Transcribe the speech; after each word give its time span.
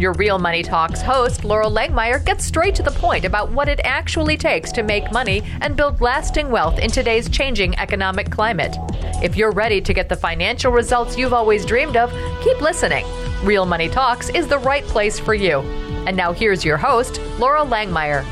Your 0.00 0.14
Real 0.14 0.38
Money 0.38 0.62
Talks 0.62 1.02
host, 1.02 1.42
Loral 1.42 1.70
Langemeier, 1.70 2.24
gets 2.24 2.46
straight 2.46 2.74
to 2.76 2.82
the 2.82 2.90
point 2.90 3.26
about 3.26 3.50
what 3.52 3.68
it 3.68 3.80
actually 3.84 4.38
takes 4.38 4.72
to 4.72 4.82
make 4.82 5.12
money 5.12 5.42
and 5.60 5.76
build 5.76 6.00
lasting 6.00 6.50
wealth 6.50 6.78
in 6.78 6.90
today's 6.90 7.28
changing 7.28 7.78
economic 7.78 8.30
climate. 8.30 8.74
If 9.22 9.36
you're 9.36 9.50
ready 9.50 9.82
to 9.82 9.92
get 9.92 10.08
the 10.08 10.16
financial 10.16 10.72
results 10.72 11.18
you've 11.18 11.34
always 11.34 11.66
dreamed 11.66 11.98
of, 11.98 12.10
keep 12.42 12.62
listening. 12.62 13.04
Real 13.44 13.66
Money 13.66 13.90
Talks 13.90 14.30
is 14.30 14.48
the 14.48 14.58
right 14.58 14.84
place 14.84 15.20
for 15.20 15.34
you. 15.34 15.58
And 16.06 16.16
now 16.16 16.32
here's 16.32 16.64
your 16.64 16.78
host, 16.78 17.16
Loral 17.36 17.68
Langemeier. 17.68 18.24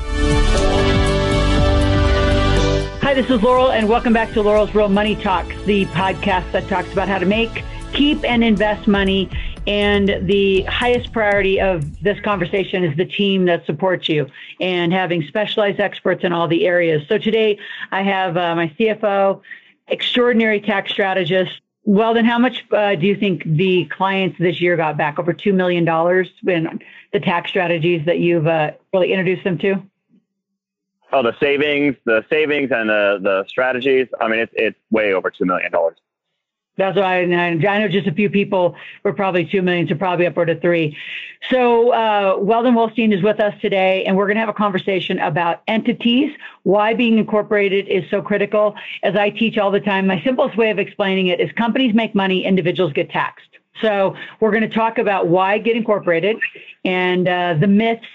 Hi, 3.02 3.12
this 3.12 3.28
is 3.28 3.40
Loral, 3.42 3.76
and 3.76 3.90
welcome 3.90 4.14
back 4.14 4.32
to 4.32 4.42
Loral's 4.42 4.74
Real 4.74 4.88
Money 4.88 5.16
Talks, 5.16 5.54
the 5.66 5.84
podcast 5.86 6.50
that 6.52 6.66
talks 6.68 6.90
about 6.92 7.08
how 7.08 7.18
to 7.18 7.26
make, 7.26 7.62
keep, 7.92 8.24
and 8.24 8.42
invest 8.42 8.88
money. 8.88 9.28
And 9.68 10.26
the 10.26 10.62
highest 10.62 11.12
priority 11.12 11.60
of 11.60 12.02
this 12.02 12.18
conversation 12.20 12.84
is 12.84 12.96
the 12.96 13.04
team 13.04 13.44
that 13.44 13.66
supports 13.66 14.08
you 14.08 14.26
and 14.62 14.94
having 14.94 15.22
specialized 15.24 15.78
experts 15.78 16.24
in 16.24 16.32
all 16.32 16.48
the 16.48 16.66
areas. 16.66 17.06
So 17.06 17.18
today 17.18 17.58
I 17.92 18.00
have 18.00 18.38
uh, 18.38 18.54
my 18.54 18.68
CFO, 18.78 19.42
extraordinary 19.88 20.62
tax 20.62 20.90
strategist. 20.90 21.60
Well, 21.84 22.14
then, 22.14 22.24
how 22.24 22.38
much 22.38 22.64
uh, 22.72 22.94
do 22.94 23.06
you 23.06 23.14
think 23.14 23.42
the 23.44 23.84
clients 23.86 24.38
this 24.38 24.58
year 24.58 24.74
got 24.74 24.96
back? 24.96 25.18
Over 25.18 25.34
$2 25.34 25.52
million 25.52 25.86
in 26.46 26.80
the 27.12 27.20
tax 27.20 27.50
strategies 27.50 28.06
that 28.06 28.20
you've 28.20 28.46
uh, 28.46 28.70
really 28.94 29.12
introduced 29.12 29.44
them 29.44 29.58
to? 29.58 29.82
Oh, 31.12 31.22
the 31.22 31.36
savings, 31.40 31.94
the 32.06 32.24
savings 32.30 32.70
and 32.72 32.88
the, 32.88 33.18
the 33.22 33.44
strategies. 33.48 34.08
I 34.18 34.28
mean, 34.28 34.40
it's, 34.40 34.52
it's 34.56 34.78
way 34.90 35.12
over 35.12 35.30
$2 35.30 35.44
million. 35.44 35.70
That's 36.78 36.96
why 36.96 37.20
I, 37.20 37.22
I 37.22 37.54
know 37.54 37.88
just 37.88 38.06
a 38.06 38.12
few 38.12 38.30
people 38.30 38.76
were 39.02 39.12
probably 39.12 39.44
2 39.44 39.62
million, 39.62 39.88
so 39.88 39.96
probably 39.96 40.26
upward 40.26 40.48
of 40.48 40.62
three. 40.62 40.96
So, 41.50 41.92
uh, 41.92 42.36
Weldon 42.38 42.74
Wolstein 42.74 43.12
is 43.12 43.22
with 43.22 43.40
us 43.40 43.52
today, 43.60 44.04
and 44.04 44.16
we're 44.16 44.26
going 44.26 44.36
to 44.36 44.40
have 44.40 44.48
a 44.48 44.54
conversation 44.54 45.18
about 45.18 45.62
entities, 45.66 46.32
why 46.62 46.94
being 46.94 47.18
incorporated 47.18 47.88
is 47.88 48.08
so 48.10 48.22
critical. 48.22 48.74
As 49.02 49.16
I 49.16 49.30
teach 49.30 49.58
all 49.58 49.70
the 49.70 49.80
time, 49.80 50.06
my 50.06 50.22
simplest 50.22 50.56
way 50.56 50.70
of 50.70 50.78
explaining 50.78 51.26
it 51.26 51.40
is 51.40 51.50
companies 51.52 51.94
make 51.94 52.14
money, 52.14 52.44
individuals 52.44 52.92
get 52.92 53.10
taxed. 53.10 53.48
So, 53.80 54.16
we're 54.40 54.52
going 54.52 54.68
to 54.68 54.74
talk 54.74 54.98
about 54.98 55.26
why 55.26 55.58
get 55.58 55.76
incorporated 55.76 56.36
and 56.84 57.28
uh, 57.28 57.54
the 57.60 57.66
myths 57.66 58.06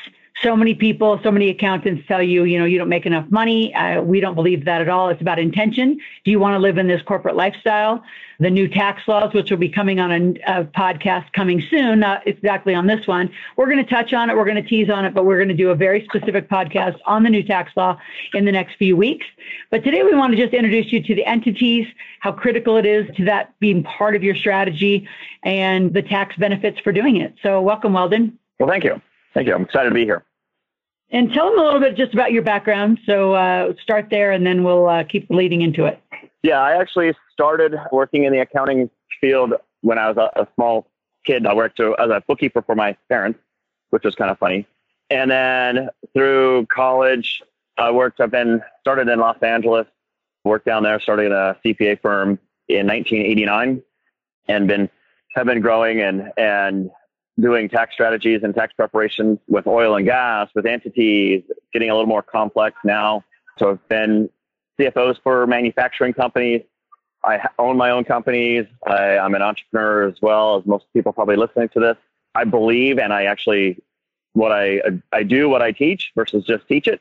so 0.41 0.55
many 0.55 0.73
people, 0.73 1.19
so 1.23 1.31
many 1.31 1.49
accountants 1.49 2.07
tell 2.07 2.21
you, 2.21 2.43
you 2.43 2.57
know, 2.57 2.65
you 2.65 2.77
don't 2.77 2.89
make 2.89 3.05
enough 3.05 3.29
money. 3.29 3.73
Uh, 3.75 4.01
we 4.01 4.19
don't 4.19 4.35
believe 4.35 4.65
that 4.65 4.81
at 4.81 4.89
all. 4.89 5.09
It's 5.09 5.21
about 5.21 5.37
intention. 5.37 5.99
Do 6.25 6.31
you 6.31 6.39
want 6.39 6.55
to 6.55 6.59
live 6.59 6.77
in 6.77 6.87
this 6.87 7.01
corporate 7.03 7.35
lifestyle? 7.35 8.03
The 8.39 8.49
new 8.49 8.67
tax 8.67 9.07
laws, 9.07 9.33
which 9.33 9.51
will 9.51 9.59
be 9.59 9.69
coming 9.69 9.99
on 9.99 10.11
a, 10.11 10.61
a 10.61 10.65
podcast 10.65 11.31
coming 11.33 11.63
soon, 11.69 11.99
not 11.99 12.27
exactly 12.27 12.73
on 12.73 12.87
this 12.87 13.05
one. 13.05 13.29
We're 13.55 13.69
going 13.69 13.85
to 13.85 13.89
touch 13.89 14.11
on 14.11 14.29
it. 14.29 14.35
We're 14.35 14.43
going 14.43 14.61
to 14.61 14.67
tease 14.67 14.89
on 14.89 15.05
it, 15.05 15.13
but 15.13 15.25
we're 15.25 15.37
going 15.37 15.49
to 15.49 15.55
do 15.55 15.69
a 15.69 15.75
very 15.75 16.03
specific 16.05 16.49
podcast 16.49 16.97
on 17.05 17.23
the 17.23 17.29
new 17.29 17.43
tax 17.43 17.71
law 17.77 17.99
in 18.33 18.43
the 18.45 18.51
next 18.51 18.75
few 18.77 18.97
weeks. 18.97 19.25
But 19.69 19.83
today 19.83 20.03
we 20.03 20.15
want 20.15 20.35
to 20.35 20.37
just 20.37 20.53
introduce 20.53 20.91
you 20.91 21.01
to 21.03 21.15
the 21.15 21.25
entities, 21.25 21.87
how 22.21 22.31
critical 22.31 22.75
it 22.77 22.87
is 22.87 23.05
to 23.17 23.25
that 23.25 23.57
being 23.59 23.83
part 23.83 24.15
of 24.15 24.23
your 24.23 24.35
strategy 24.35 25.07
and 25.43 25.93
the 25.93 26.01
tax 26.01 26.35
benefits 26.37 26.79
for 26.79 26.91
doing 26.91 27.17
it. 27.17 27.35
So 27.43 27.61
welcome, 27.61 27.93
Weldon. 27.93 28.37
Well, 28.59 28.67
thank 28.67 28.83
you. 28.83 28.99
Thank 29.33 29.47
you. 29.47 29.55
I'm 29.55 29.63
excited 29.63 29.89
to 29.89 29.95
be 29.95 30.05
here. 30.05 30.23
And 31.11 31.31
tell 31.31 31.49
them 31.49 31.59
a 31.59 31.63
little 31.63 31.79
bit 31.79 31.95
just 31.95 32.13
about 32.13 32.31
your 32.31 32.41
background. 32.41 32.99
So 33.05 33.33
uh, 33.33 33.73
start 33.81 34.07
there, 34.09 34.31
and 34.31 34.45
then 34.45 34.63
we'll 34.63 34.87
uh, 34.87 35.03
keep 35.03 35.29
leading 35.29 35.61
into 35.61 35.85
it. 35.85 35.99
Yeah, 36.41 36.59
I 36.59 36.79
actually 36.79 37.13
started 37.31 37.75
working 37.91 38.23
in 38.23 38.33
the 38.33 38.39
accounting 38.39 38.89
field 39.21 39.53
when 39.81 39.97
I 39.97 40.09
was 40.09 40.17
a, 40.17 40.41
a 40.41 40.47
small 40.55 40.87
kid. 41.25 41.45
I 41.45 41.53
worked 41.53 41.79
as 41.79 42.09
a 42.09 42.23
bookkeeper 42.27 42.61
for 42.61 42.75
my 42.75 42.97
parents, 43.09 43.39
which 43.91 44.03
was 44.03 44.15
kind 44.15 44.31
of 44.31 44.39
funny. 44.39 44.67
And 45.09 45.29
then 45.29 45.89
through 46.13 46.65
college, 46.73 47.41
I 47.77 47.91
worked. 47.91 48.19
I've 48.19 48.31
been 48.31 48.61
started 48.81 49.07
in 49.07 49.19
Los 49.19 49.41
Angeles, 49.41 49.87
worked 50.43 50.65
down 50.65 50.83
there, 50.83 50.99
started 50.99 51.31
a 51.31 51.57
CPA 51.63 52.01
firm 52.01 52.39
in 52.67 52.87
1989, 52.87 53.83
and 54.47 54.67
been 54.67 54.89
have 55.35 55.45
been 55.45 55.61
growing 55.61 56.01
and 56.01 56.31
and 56.37 56.91
doing 57.39 57.69
tax 57.69 57.93
strategies 57.93 58.41
and 58.43 58.53
tax 58.53 58.73
preparations 58.73 59.39
with 59.47 59.65
oil 59.67 59.95
and 59.95 60.05
gas, 60.05 60.49
with 60.53 60.65
entities, 60.65 61.43
getting 61.71 61.89
a 61.89 61.93
little 61.93 62.07
more 62.07 62.21
complex 62.21 62.77
now. 62.83 63.23
So 63.57 63.71
I've 63.71 63.87
been 63.89 64.29
CFOs 64.79 65.17
for 65.23 65.45
manufacturing 65.47 66.13
companies. 66.13 66.61
I 67.25 67.47
own 67.57 67.77
my 67.77 67.89
own 67.89 68.03
companies. 68.03 68.65
I, 68.85 69.17
I'm 69.17 69.33
an 69.33 69.41
entrepreneur 69.41 70.07
as 70.07 70.15
well, 70.21 70.57
as 70.57 70.65
most 70.65 70.85
people 70.93 71.13
probably 71.13 71.37
listening 71.37 71.69
to 71.69 71.79
this. 71.79 71.97
I 72.35 72.43
believe 72.43 72.97
and 72.97 73.13
I 73.13 73.25
actually 73.25 73.81
what 74.33 74.51
I 74.51 74.81
I 75.11 75.23
do 75.23 75.47
what 75.47 75.61
I 75.61 75.71
teach 75.71 76.11
versus 76.15 76.43
just 76.43 76.67
teach 76.67 76.87
it. 76.87 76.99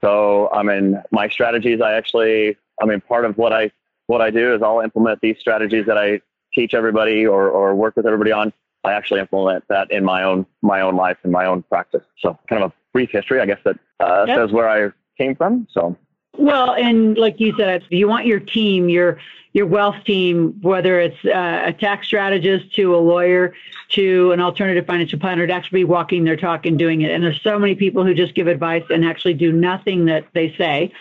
So 0.00 0.48
I 0.52 0.62
mean 0.62 1.02
my 1.10 1.28
strategies 1.28 1.80
I 1.80 1.94
actually 1.94 2.56
I 2.80 2.86
mean 2.86 3.00
part 3.00 3.24
of 3.24 3.36
what 3.36 3.52
I 3.52 3.72
what 4.06 4.20
I 4.20 4.30
do 4.30 4.54
is 4.54 4.62
I'll 4.62 4.80
implement 4.80 5.20
these 5.20 5.38
strategies 5.38 5.86
that 5.86 5.98
I 5.98 6.20
teach 6.54 6.74
everybody 6.74 7.26
or, 7.26 7.48
or 7.48 7.74
work 7.74 7.96
with 7.96 8.06
everybody 8.06 8.32
on 8.32 8.52
I 8.84 8.92
actually 8.92 9.20
implement 9.20 9.64
that 9.68 9.90
in 9.90 10.04
my 10.04 10.22
own 10.22 10.46
my 10.62 10.80
own 10.80 10.96
life 10.96 11.18
and 11.22 11.32
my 11.32 11.46
own 11.46 11.62
practice. 11.62 12.04
So 12.18 12.38
kind 12.48 12.62
of 12.62 12.70
a 12.70 12.74
brief 12.92 13.10
history, 13.10 13.40
I 13.40 13.46
guess 13.46 13.60
that 13.64 13.78
uh, 14.00 14.24
yep. 14.26 14.38
says 14.38 14.52
where 14.52 14.68
I 14.68 14.90
came 15.18 15.36
from. 15.36 15.66
So 15.70 15.96
well, 16.36 16.74
and 16.74 17.18
like 17.18 17.40
you 17.40 17.54
said, 17.58 17.84
you 17.90 18.08
want 18.08 18.26
your 18.26 18.40
team, 18.40 18.88
your 18.88 19.18
your 19.52 19.66
wealth 19.66 19.96
team, 20.04 20.56
whether 20.62 21.00
it's 21.00 21.24
uh, 21.24 21.62
a 21.66 21.72
tax 21.72 22.06
strategist 22.06 22.72
to 22.76 22.94
a 22.94 22.98
lawyer 22.98 23.52
to 23.88 24.30
an 24.30 24.40
alternative 24.40 24.86
financial 24.86 25.18
planner, 25.18 25.44
to 25.46 25.52
actually 25.52 25.80
be 25.80 25.84
walking 25.84 26.22
their 26.22 26.36
talk 26.36 26.66
and 26.66 26.78
doing 26.78 27.00
it. 27.00 27.10
And 27.10 27.24
there's 27.24 27.42
so 27.42 27.58
many 27.58 27.74
people 27.74 28.04
who 28.04 28.14
just 28.14 28.34
give 28.36 28.46
advice 28.46 28.84
and 28.90 29.04
actually 29.04 29.34
do 29.34 29.50
nothing 29.50 30.04
that 30.04 30.24
they 30.34 30.54
say. 30.56 30.92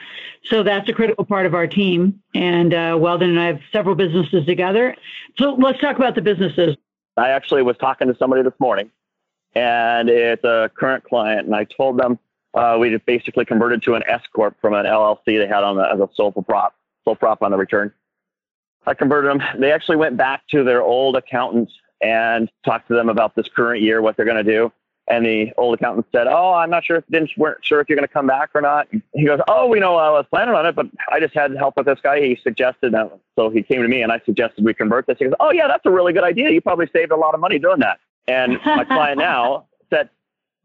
So 0.45 0.63
that's 0.63 0.89
a 0.89 0.93
critical 0.93 1.25
part 1.25 1.45
of 1.45 1.53
our 1.53 1.67
team. 1.67 2.19
And 2.33 2.73
uh, 2.73 2.97
Weldon 2.99 3.29
and 3.29 3.39
I 3.39 3.45
have 3.45 3.59
several 3.71 3.93
businesses 3.93 4.45
together. 4.47 4.95
So 5.37 5.53
let's 5.53 5.79
talk 5.79 5.97
about 5.97 6.15
the 6.15 6.21
businesses. 6.21 6.75
I 7.19 7.29
actually 7.29 7.63
was 7.63 7.77
talking 7.77 8.07
to 8.07 8.17
somebody 8.17 8.43
this 8.43 8.53
morning, 8.59 8.89
and 9.55 10.09
it's 10.09 10.43
a 10.43 10.71
current 10.75 11.03
client, 11.03 11.45
and 11.45 11.55
I 11.55 11.65
told 11.65 11.97
them 11.97 12.19
uh, 12.53 12.77
we 12.79 12.95
basically 13.05 13.45
converted 13.45 13.83
to 13.83 13.95
an 13.95 14.03
S 14.07 14.21
corp 14.33 14.55
from 14.61 14.73
an 14.73 14.85
LLC 14.85 15.19
they 15.25 15.47
had 15.47 15.63
on 15.63 15.77
the, 15.77 15.83
as 15.83 15.99
a 15.99 16.09
sole 16.15 16.31
prop, 16.31 16.75
sole 17.05 17.15
prop 17.15 17.41
on 17.41 17.51
the 17.51 17.57
return. 17.57 17.93
I 18.85 18.93
converted 18.93 19.29
them. 19.29 19.41
They 19.59 19.71
actually 19.71 19.97
went 19.97 20.17
back 20.17 20.43
to 20.51 20.63
their 20.63 20.81
old 20.81 21.15
accountants 21.15 21.73
and 22.01 22.49
talked 22.63 22.87
to 22.87 22.95
them 22.95 23.09
about 23.09 23.35
this 23.35 23.47
current 23.55 23.81
year, 23.81 24.01
what 24.01 24.15
they're 24.15 24.25
going 24.25 24.43
to 24.43 24.51
do. 24.51 24.71
And 25.09 25.25
the 25.25 25.51
old 25.57 25.73
accountant 25.73 26.05
said, 26.11 26.27
"Oh, 26.27 26.53
I'm 26.53 26.69
not 26.69 26.85
sure 26.85 26.97
if 26.97 27.07
didn't 27.07 27.31
weren't 27.35 27.65
sure 27.65 27.81
if 27.81 27.89
you're 27.89 27.95
going 27.95 28.07
to 28.07 28.13
come 28.13 28.27
back 28.27 28.51
or 28.53 28.61
not." 28.61 28.87
He 29.13 29.25
goes, 29.25 29.39
"Oh, 29.47 29.67
we 29.67 29.79
know 29.79 29.97
uh, 29.97 30.01
I 30.01 30.09
was 30.11 30.25
planning 30.29 30.53
on 30.53 30.67
it, 30.67 30.75
but 30.75 30.85
I 31.11 31.19
just 31.19 31.33
had 31.33 31.55
help 31.57 31.77
with 31.77 31.87
this 31.87 31.99
guy. 32.01 32.21
He 32.21 32.39
suggested 32.43 32.93
that, 32.93 33.11
so 33.35 33.49
he 33.49 33.63
came 33.63 33.81
to 33.81 33.87
me 33.87 34.03
and 34.03 34.11
I 34.11 34.21
suggested 34.23 34.63
we 34.63 34.75
convert 34.75 35.07
this." 35.07 35.17
He 35.17 35.25
goes, 35.25 35.33
"Oh 35.39 35.51
yeah, 35.51 35.67
that's 35.67 35.85
a 35.85 35.89
really 35.89 36.13
good 36.13 36.23
idea. 36.23 36.51
You 36.51 36.61
probably 36.61 36.87
saved 36.93 37.11
a 37.11 37.15
lot 37.15 37.33
of 37.33 37.39
money 37.39 37.57
doing 37.57 37.79
that." 37.79 37.99
And 38.27 38.59
my 38.63 38.83
client 38.83 39.17
now 39.17 39.65
said, 39.89 40.09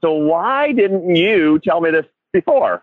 "So 0.02 0.12
why 0.12 0.72
didn't 0.72 1.16
you 1.16 1.58
tell 1.60 1.80
me 1.80 1.90
this 1.90 2.06
before?" 2.30 2.82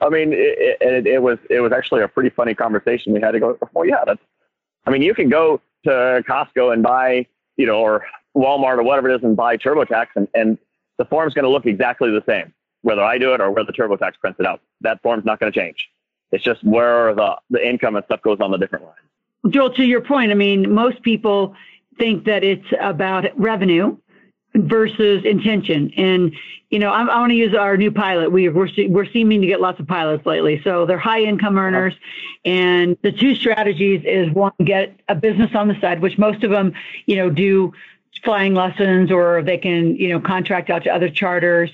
I 0.00 0.08
mean, 0.08 0.32
it, 0.32 0.78
it, 0.80 1.06
it 1.06 1.22
was 1.22 1.38
it 1.50 1.60
was 1.60 1.72
actually 1.72 2.02
a 2.02 2.08
pretty 2.08 2.30
funny 2.30 2.54
conversation 2.54 3.12
we 3.12 3.20
had 3.20 3.32
to 3.32 3.40
go. 3.40 3.58
Well, 3.74 3.84
yeah, 3.86 4.04
that's. 4.06 4.22
I 4.86 4.90
mean, 4.90 5.02
you 5.02 5.12
can 5.12 5.28
go 5.28 5.60
to 5.84 6.24
Costco 6.26 6.72
and 6.72 6.82
buy, 6.82 7.26
you 7.58 7.66
know, 7.66 7.78
or 7.78 8.06
Walmart 8.34 8.78
or 8.78 8.84
whatever 8.84 9.10
it 9.10 9.16
is, 9.16 9.22
and 9.22 9.36
buy 9.36 9.58
TurboTax, 9.58 10.06
and 10.16 10.28
and 10.34 10.58
the 10.98 11.04
form's 11.06 11.34
going 11.34 11.44
to 11.44 11.50
look 11.50 11.66
exactly 11.66 12.10
the 12.10 12.22
same, 12.26 12.52
whether 12.82 13.02
I 13.02 13.18
do 13.18 13.32
it 13.34 13.40
or 13.40 13.50
whether 13.50 13.72
TurboTax 13.72 14.18
prints 14.20 14.38
it 14.40 14.46
out. 14.46 14.60
That 14.82 15.00
form's 15.02 15.24
not 15.24 15.40
going 15.40 15.52
to 15.52 15.58
change. 15.58 15.88
It's 16.30 16.44
just 16.44 16.62
where 16.62 17.14
the, 17.14 17.36
the 17.50 17.66
income 17.66 17.96
and 17.96 18.04
stuff 18.04 18.20
goes 18.22 18.38
on 18.40 18.50
the 18.50 18.58
different 18.58 18.84
lines. 18.84 18.96
Joel, 19.48 19.70
to 19.74 19.84
your 19.84 20.00
point, 20.00 20.30
I 20.30 20.34
mean, 20.34 20.72
most 20.72 21.02
people 21.02 21.54
think 21.98 22.24
that 22.24 22.44
it's 22.44 22.66
about 22.80 23.26
revenue 23.38 23.96
versus 24.54 25.24
intention. 25.24 25.92
And, 25.96 26.34
you 26.70 26.78
know, 26.78 26.90
I, 26.90 27.02
I 27.02 27.20
want 27.20 27.30
to 27.30 27.36
use 27.36 27.54
our 27.54 27.76
new 27.76 27.90
pilot. 27.92 28.30
We, 28.30 28.48
we're, 28.48 28.68
we're 28.88 29.10
seeming 29.10 29.40
to 29.40 29.46
get 29.46 29.60
lots 29.60 29.78
of 29.78 29.86
pilots 29.86 30.26
lately. 30.26 30.60
So 30.64 30.86
they're 30.86 30.98
high 30.98 31.22
income 31.22 31.56
uh-huh. 31.56 31.66
earners. 31.66 31.94
And 32.44 32.96
the 33.02 33.12
two 33.12 33.34
strategies 33.34 34.02
is 34.04 34.30
one, 34.32 34.52
get 34.64 34.98
a 35.08 35.14
business 35.14 35.54
on 35.54 35.68
the 35.68 35.80
side, 35.80 36.00
which 36.00 36.18
most 36.18 36.42
of 36.42 36.50
them, 36.50 36.72
you 37.06 37.16
know, 37.16 37.30
do 37.30 37.72
flying 38.24 38.54
lessons 38.54 39.10
or 39.10 39.42
they 39.42 39.58
can, 39.58 39.96
you 39.96 40.08
know, 40.08 40.20
contract 40.20 40.70
out 40.70 40.84
to 40.84 40.90
other 40.90 41.08
charters. 41.08 41.70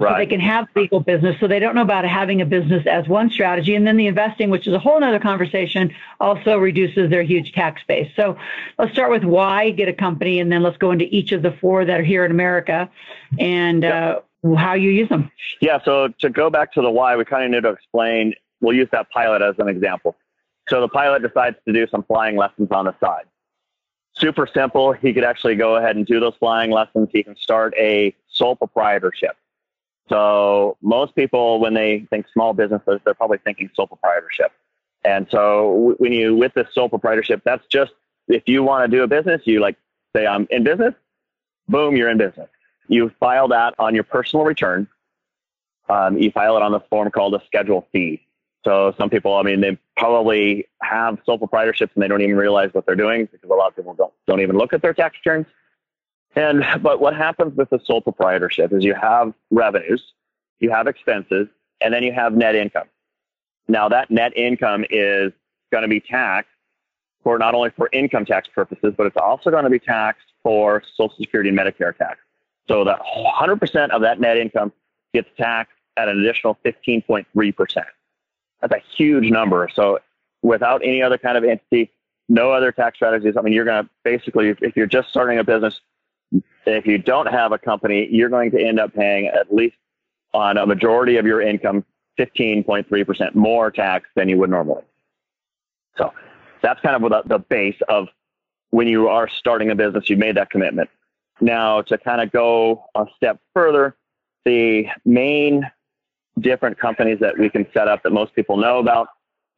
Right. 0.00 0.12
So 0.12 0.18
they 0.18 0.26
can 0.26 0.38
have 0.38 0.68
legal 0.76 1.00
business. 1.00 1.34
So 1.40 1.48
they 1.48 1.58
don't 1.58 1.74
know 1.74 1.82
about 1.82 2.04
having 2.04 2.40
a 2.40 2.46
business 2.46 2.86
as 2.86 3.08
one 3.08 3.30
strategy. 3.30 3.74
And 3.74 3.84
then 3.84 3.96
the 3.96 4.06
investing, 4.06 4.48
which 4.48 4.68
is 4.68 4.72
a 4.72 4.78
whole 4.78 5.02
other 5.02 5.18
conversation, 5.18 5.92
also 6.20 6.56
reduces 6.56 7.10
their 7.10 7.24
huge 7.24 7.50
tax 7.50 7.82
base. 7.88 8.08
So 8.14 8.38
let's 8.78 8.92
start 8.92 9.10
with 9.10 9.24
why 9.24 9.70
get 9.70 9.88
a 9.88 9.92
company, 9.92 10.38
and 10.38 10.52
then 10.52 10.62
let's 10.62 10.76
go 10.76 10.92
into 10.92 11.06
each 11.06 11.32
of 11.32 11.42
the 11.42 11.50
four 11.60 11.84
that 11.84 11.98
are 11.98 12.04
here 12.04 12.24
in 12.24 12.30
America 12.30 12.88
and 13.40 13.82
yep. 13.82 14.24
uh, 14.44 14.54
how 14.54 14.74
you 14.74 14.90
use 14.90 15.08
them. 15.08 15.32
Yeah. 15.60 15.80
So 15.84 16.08
to 16.20 16.30
go 16.30 16.48
back 16.48 16.72
to 16.74 16.80
the 16.80 16.90
why, 16.90 17.16
we 17.16 17.24
kind 17.24 17.44
of 17.44 17.50
need 17.50 17.66
to 17.66 17.70
explain. 17.70 18.34
We'll 18.60 18.76
use 18.76 18.88
that 18.92 19.10
pilot 19.10 19.42
as 19.42 19.56
an 19.58 19.66
example. 19.66 20.16
So 20.68 20.80
the 20.80 20.88
pilot 20.88 21.22
decides 21.22 21.56
to 21.66 21.72
do 21.72 21.88
some 21.88 22.04
flying 22.04 22.36
lessons 22.36 22.68
on 22.70 22.84
the 22.84 22.94
side. 23.00 23.24
Super 24.18 24.46
simple. 24.52 24.92
He 24.92 25.12
could 25.12 25.24
actually 25.24 25.54
go 25.54 25.76
ahead 25.76 25.96
and 25.96 26.04
do 26.04 26.18
those 26.18 26.34
flying 26.38 26.70
lessons. 26.70 27.08
He 27.12 27.22
can 27.22 27.36
start 27.36 27.74
a 27.76 28.14
sole 28.28 28.56
proprietorship. 28.56 29.36
So 30.08 30.76
most 30.82 31.14
people, 31.14 31.60
when 31.60 31.74
they 31.74 32.06
think 32.10 32.26
small 32.32 32.52
businesses, 32.52 33.00
they're 33.04 33.14
probably 33.14 33.38
thinking 33.38 33.70
sole 33.74 33.86
proprietorship. 33.86 34.52
And 35.04 35.28
so 35.30 35.94
when 35.98 36.12
you 36.12 36.34
with 36.34 36.54
this 36.54 36.66
sole 36.72 36.88
proprietorship, 36.88 37.42
that's 37.44 37.64
just 37.66 37.92
if 38.26 38.42
you 38.46 38.62
want 38.62 38.90
to 38.90 38.96
do 38.96 39.02
a 39.04 39.06
business, 39.06 39.42
you 39.44 39.60
like 39.60 39.76
say 40.14 40.26
I'm 40.26 40.46
in 40.50 40.64
business, 40.64 40.94
boom, 41.68 41.96
you're 41.96 42.10
in 42.10 42.18
business. 42.18 42.48
You 42.88 43.12
file 43.20 43.48
that 43.48 43.74
on 43.78 43.94
your 43.94 44.04
personal 44.04 44.44
return. 44.44 44.88
Um, 45.88 46.18
you 46.18 46.30
file 46.30 46.56
it 46.56 46.62
on 46.62 46.72
the 46.72 46.80
form 46.80 47.10
called 47.10 47.34
a 47.34 47.42
Schedule 47.46 47.86
C. 47.92 48.26
So 48.64 48.94
some 48.98 49.08
people, 49.08 49.34
I 49.34 49.42
mean, 49.42 49.60
they 49.60 49.78
probably 49.96 50.66
have 50.82 51.18
sole 51.24 51.38
proprietorships 51.38 51.90
and 51.94 52.02
they 52.02 52.08
don't 52.08 52.22
even 52.22 52.36
realize 52.36 52.70
what 52.72 52.86
they're 52.86 52.96
doing 52.96 53.28
because 53.30 53.48
a 53.50 53.54
lot 53.54 53.68
of 53.68 53.76
people 53.76 53.94
don't 53.94 54.12
don't 54.26 54.40
even 54.40 54.56
look 54.56 54.72
at 54.72 54.82
their 54.82 54.94
tax 54.94 55.16
returns. 55.24 55.46
And 56.36 56.64
but 56.82 57.00
what 57.00 57.16
happens 57.16 57.56
with 57.56 57.70
a 57.72 57.80
sole 57.84 58.00
proprietorship 58.00 58.72
is 58.72 58.84
you 58.84 58.94
have 58.94 59.32
revenues, 59.50 60.02
you 60.60 60.70
have 60.70 60.86
expenses, 60.86 61.48
and 61.80 61.94
then 61.94 62.02
you 62.02 62.12
have 62.12 62.34
net 62.34 62.54
income. 62.54 62.86
Now 63.68 63.88
that 63.88 64.10
net 64.10 64.36
income 64.36 64.84
is 64.90 65.32
going 65.70 65.82
to 65.82 65.88
be 65.88 66.00
taxed 66.00 66.50
for 67.22 67.38
not 67.38 67.54
only 67.54 67.70
for 67.70 67.88
income 67.92 68.24
tax 68.24 68.48
purposes, 68.48 68.94
but 68.96 69.06
it's 69.06 69.16
also 69.16 69.50
going 69.50 69.64
to 69.64 69.70
be 69.70 69.78
taxed 69.78 70.26
for 70.42 70.82
Social 70.94 71.16
Security 71.16 71.50
and 71.50 71.58
Medicare 71.58 71.96
tax. 71.96 72.18
So 72.68 72.84
that 72.84 73.00
100% 73.00 73.90
of 73.90 74.02
that 74.02 74.20
net 74.20 74.36
income 74.36 74.72
gets 75.12 75.28
taxed 75.36 75.74
at 75.96 76.08
an 76.08 76.20
additional 76.20 76.56
15.3%. 76.64 77.84
That's 78.60 78.72
a 78.72 78.82
huge 78.96 79.30
number. 79.30 79.68
So 79.74 79.98
without 80.42 80.82
any 80.84 81.02
other 81.02 81.18
kind 81.18 81.36
of 81.36 81.44
entity, 81.44 81.92
no 82.28 82.52
other 82.52 82.72
tax 82.72 82.96
strategies. 82.98 83.34
I 83.36 83.42
mean, 83.42 83.54
you're 83.54 83.64
going 83.64 83.84
to 83.84 83.90
basically, 84.04 84.54
if 84.60 84.76
you're 84.76 84.86
just 84.86 85.08
starting 85.08 85.38
a 85.38 85.44
business, 85.44 85.80
if 86.66 86.86
you 86.86 86.98
don't 86.98 87.26
have 87.26 87.52
a 87.52 87.58
company, 87.58 88.08
you're 88.10 88.28
going 88.28 88.50
to 88.50 88.62
end 88.62 88.78
up 88.78 88.92
paying 88.92 89.26
at 89.26 89.54
least 89.54 89.76
on 90.34 90.58
a 90.58 90.66
majority 90.66 91.16
of 91.16 91.24
your 91.24 91.40
income 91.40 91.84
15.3% 92.18 93.34
more 93.34 93.70
tax 93.70 94.08
than 94.14 94.28
you 94.28 94.36
would 94.36 94.50
normally. 94.50 94.82
So 95.96 96.12
that's 96.62 96.80
kind 96.80 97.02
of 97.02 97.10
the, 97.10 97.22
the 97.26 97.38
base 97.38 97.78
of 97.88 98.08
when 98.70 98.88
you 98.88 99.08
are 99.08 99.28
starting 99.28 99.70
a 99.70 99.74
business, 99.74 100.10
you've 100.10 100.18
made 100.18 100.36
that 100.36 100.50
commitment. 100.50 100.90
Now, 101.40 101.82
to 101.82 101.96
kind 101.96 102.20
of 102.20 102.30
go 102.30 102.84
a 102.94 103.06
step 103.16 103.40
further, 103.54 103.96
the 104.44 104.86
main 105.04 105.70
different 106.40 106.78
companies 106.78 107.18
that 107.20 107.38
we 107.38 107.48
can 107.48 107.66
set 107.72 107.88
up 107.88 108.02
that 108.02 108.10
most 108.10 108.34
people 108.34 108.56
know 108.56 108.78
about, 108.78 109.08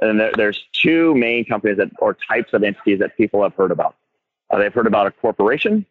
and 0.00 0.18
there, 0.18 0.32
there's 0.36 0.64
two 0.72 1.14
main 1.14 1.44
companies 1.44 1.76
that 1.78 1.90
or 1.98 2.16
types 2.28 2.52
of 2.52 2.62
entities 2.62 2.98
that 2.98 3.16
people 3.16 3.42
have 3.42 3.54
heard 3.54 3.70
about. 3.70 3.96
Uh, 4.50 4.58
they've 4.58 4.74
heard 4.74 4.86
about 4.86 5.06
a 5.06 5.10
corporation, 5.10 5.86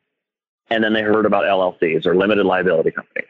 and 0.69 0.83
then 0.83 0.93
they 0.93 1.01
heard 1.01 1.25
about 1.25 1.43
LLCs 1.43 2.05
or 2.05 2.15
limited 2.15 2.45
liability 2.45 2.91
companies. 2.91 3.29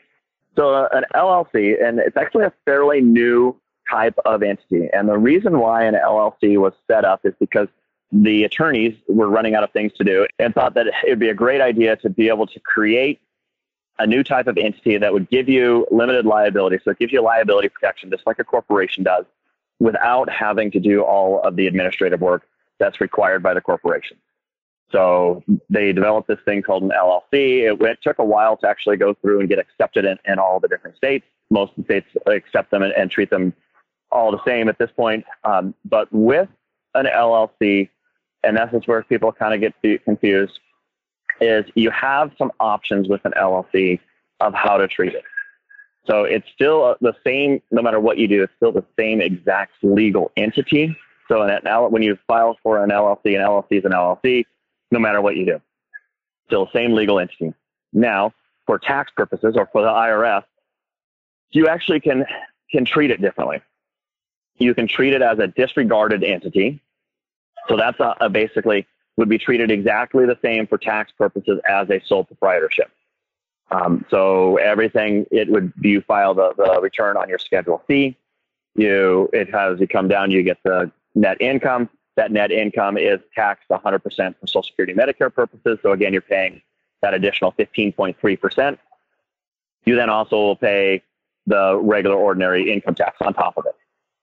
So 0.56 0.74
uh, 0.74 0.90
an 0.92 1.06
LLC, 1.14 1.82
and 1.84 2.00
it's 2.00 2.18
actually 2.18 2.46
a 2.46 2.54
fairly 2.66 3.02
new 3.02 3.56
type 3.90 4.16
of 4.26 4.44
entity. 4.44 4.90
And 4.94 5.08
the 5.08 5.18
reason 5.18 5.60
why 5.60 5.84
an 5.84 5.96
LLC 5.96 6.58
was 6.58 6.74
set 6.88 7.06
up 7.06 7.22
is 7.24 7.34
because 7.40 7.68
the 8.12 8.44
attorneys 8.44 8.96
were 9.08 9.30
running 9.30 9.56
out 9.56 9.64
of 9.64 9.72
things 9.72 9.94
to 9.94 10.04
do 10.04 10.26
and 10.40 10.54
thought 10.54 10.74
that 10.74 10.88
it 10.88 11.10
would 11.10 11.20
be 11.20 11.30
a 11.30 11.34
great 11.34 11.62
idea 11.62 11.96
to 11.98 12.10
be 12.10 12.28
able 12.28 12.48
to 12.48 12.60
create 12.60 13.22
a 14.00 14.08
new 14.08 14.24
type 14.24 14.48
of 14.48 14.58
entity 14.58 14.98
that 14.98 15.14
would 15.14 15.30
give 15.30 15.50
you 15.50 15.86
limited 15.92 16.26
liability. 16.26 16.80
So 16.84 16.92
it 16.92 17.00
gives 17.00 17.12
you 17.12 17.22
liability 17.22 17.70
protection, 17.70 18.10
just 18.10 18.26
like 18.26 18.40
a 18.40 18.44
corporation 18.44 19.04
does, 19.04 19.26
without 19.80 20.30
having 20.30 20.72
to 20.72 20.80
do 20.80 21.04
all 21.04 21.42
of 21.42 21.56
the 21.56 21.68
administrative 21.68 22.22
work 22.22 22.48
that's 22.80 23.02
required 23.02 23.44
by 23.44 23.54
the 23.54 23.62
corporation. 23.62 24.18
So 24.92 25.44
they 25.70 25.94
developed 25.94 26.28
this 26.28 26.40
thing 26.46 26.64
called 26.64 26.84
an 26.84 26.92
LLC. 26.92 27.72
It, 27.72 27.82
it 27.82 28.00
took 28.02 28.18
a 28.20 28.24
while 28.24 28.58
to 28.58 28.68
actually 28.68 28.98
go 28.98 29.14
through 29.14 29.42
and 29.42 29.50
get 29.50 29.60
accepted 29.60 30.06
in, 30.06 30.18
in 30.26 30.40
all 30.40 30.60
the 30.60 30.68
different 30.68 30.98
states. 30.98 31.26
Most 31.52 31.74
states 31.84 32.08
accept 32.26 32.72
them 32.72 32.82
and, 32.82 32.94
and, 32.94 33.12
treat 33.12 33.30
them 33.30 33.54
all 34.12 34.32
the 34.32 34.44
same 34.46 34.70
at 34.70 34.78
this 34.80 34.90
point. 34.96 35.26
Um, 35.44 35.76
but 35.86 36.08
with 36.12 36.50
an 36.96 37.06
LLC, 37.06 37.90
and 38.44 38.58
that's 38.58 38.88
where 38.88 39.04
people 39.04 39.32
kind 39.32 39.54
of 39.54 39.74
get 39.82 40.04
confused, 40.04 40.60
is 41.42 41.66
you 41.76 41.90
have 41.92 42.32
some 42.38 42.52
options 42.60 43.08
with 43.08 43.24
an 43.26 43.34
LLC 43.38 44.00
of 44.40 44.54
how 44.54 44.78
to 44.78 44.88
treat 44.88 45.14
it. 45.14 45.24
So 46.06 46.24
it's 46.24 46.48
still 46.54 46.96
the 47.02 47.14
same, 47.24 47.62
no 47.72 47.82
matter 47.82 48.00
what 48.00 48.18
you 48.18 48.28
do, 48.28 48.44
it's 48.44 48.54
still 48.56 48.72
the 48.72 48.86
same 48.98 49.22
exact 49.22 49.74
legal 49.84 50.32
entity. 50.38 50.96
So 51.28 51.48
when 51.90 52.02
you 52.02 52.18
file 52.28 52.58
for 52.64 52.84
an 52.84 52.90
LLC, 52.90 53.36
an 53.36 53.46
LLC 53.46 53.66
is 53.72 53.86
an 53.86 53.92
LLC 53.92 54.46
no 54.92 55.00
matter 55.00 55.22
what 55.22 55.36
you 55.36 55.46
do. 55.46 55.62
Still 56.48 56.66
the 56.66 56.72
same 56.72 56.94
legal 56.94 57.20
entity. 57.20 57.54
Now, 57.94 58.34
for 58.66 58.80
tax 58.80 59.12
purposes 59.16 59.56
or 59.56 59.68
for 59.72 59.82
the 59.82 59.88
IRS, 59.88 60.44
you 61.52 61.68
actually 61.68 62.00
can 62.00 62.26
can 62.72 62.86
treat 62.86 63.12
it 63.12 63.22
differently. 63.22 63.62
You 64.58 64.74
can 64.74 64.88
treat 64.88 65.14
it 65.14 65.22
as 65.22 65.40
a 65.40 65.48
disregarded 65.48 66.24
entity. 66.24 66.80
So 67.68 67.78
that's 67.78 68.00
a, 68.00 68.16
a 68.22 68.30
basically 68.30 68.86
would 69.20 69.28
be 69.28 69.38
treated 69.38 69.70
exactly 69.70 70.26
the 70.26 70.38
same 70.42 70.66
for 70.66 70.78
tax 70.78 71.12
purposes 71.12 71.60
as 71.70 71.90
a 71.90 72.00
sole 72.06 72.24
proprietorship. 72.24 72.90
Um, 73.70 74.06
so 74.10 74.56
everything 74.56 75.26
it 75.30 75.50
would 75.50 75.74
you 75.82 76.00
file 76.00 76.34
the, 76.34 76.54
the 76.56 76.80
return 76.82 77.18
on 77.18 77.28
your 77.28 77.38
Schedule 77.38 77.84
C. 77.86 78.16
You 78.76 79.30
it 79.34 79.54
has 79.54 79.82
you 79.82 79.90
come 79.90 80.08
down, 80.08 80.32
you 80.32 80.42
get 80.42 80.58
the 80.64 80.90
net 81.16 81.42
income 81.42 81.90
that 82.16 82.32
net 82.32 82.50
income 82.50 82.98
is 82.98 83.20
taxed 83.36 83.68
100% 83.70 84.02
for 84.02 84.48
Social 84.48 84.64
Security 84.64 84.94
Medicare 84.94 85.34
purposes. 85.34 85.80
So 85.82 85.92
again, 85.92 86.14
you're 86.14 86.22
paying 86.22 86.62
that 87.02 87.14
additional 87.14 87.52
15.3%. 87.54 88.78
You 89.86 89.96
then 89.96 90.10
also 90.10 90.36
will 90.38 90.56
pay 90.56 91.04
the 91.46 91.78
regular 91.78 92.16
ordinary 92.16 92.72
income 92.72 92.96
tax 92.96 93.18
on 93.22 93.34
top 93.34 93.58
of 93.58 93.66
it. 93.66 93.76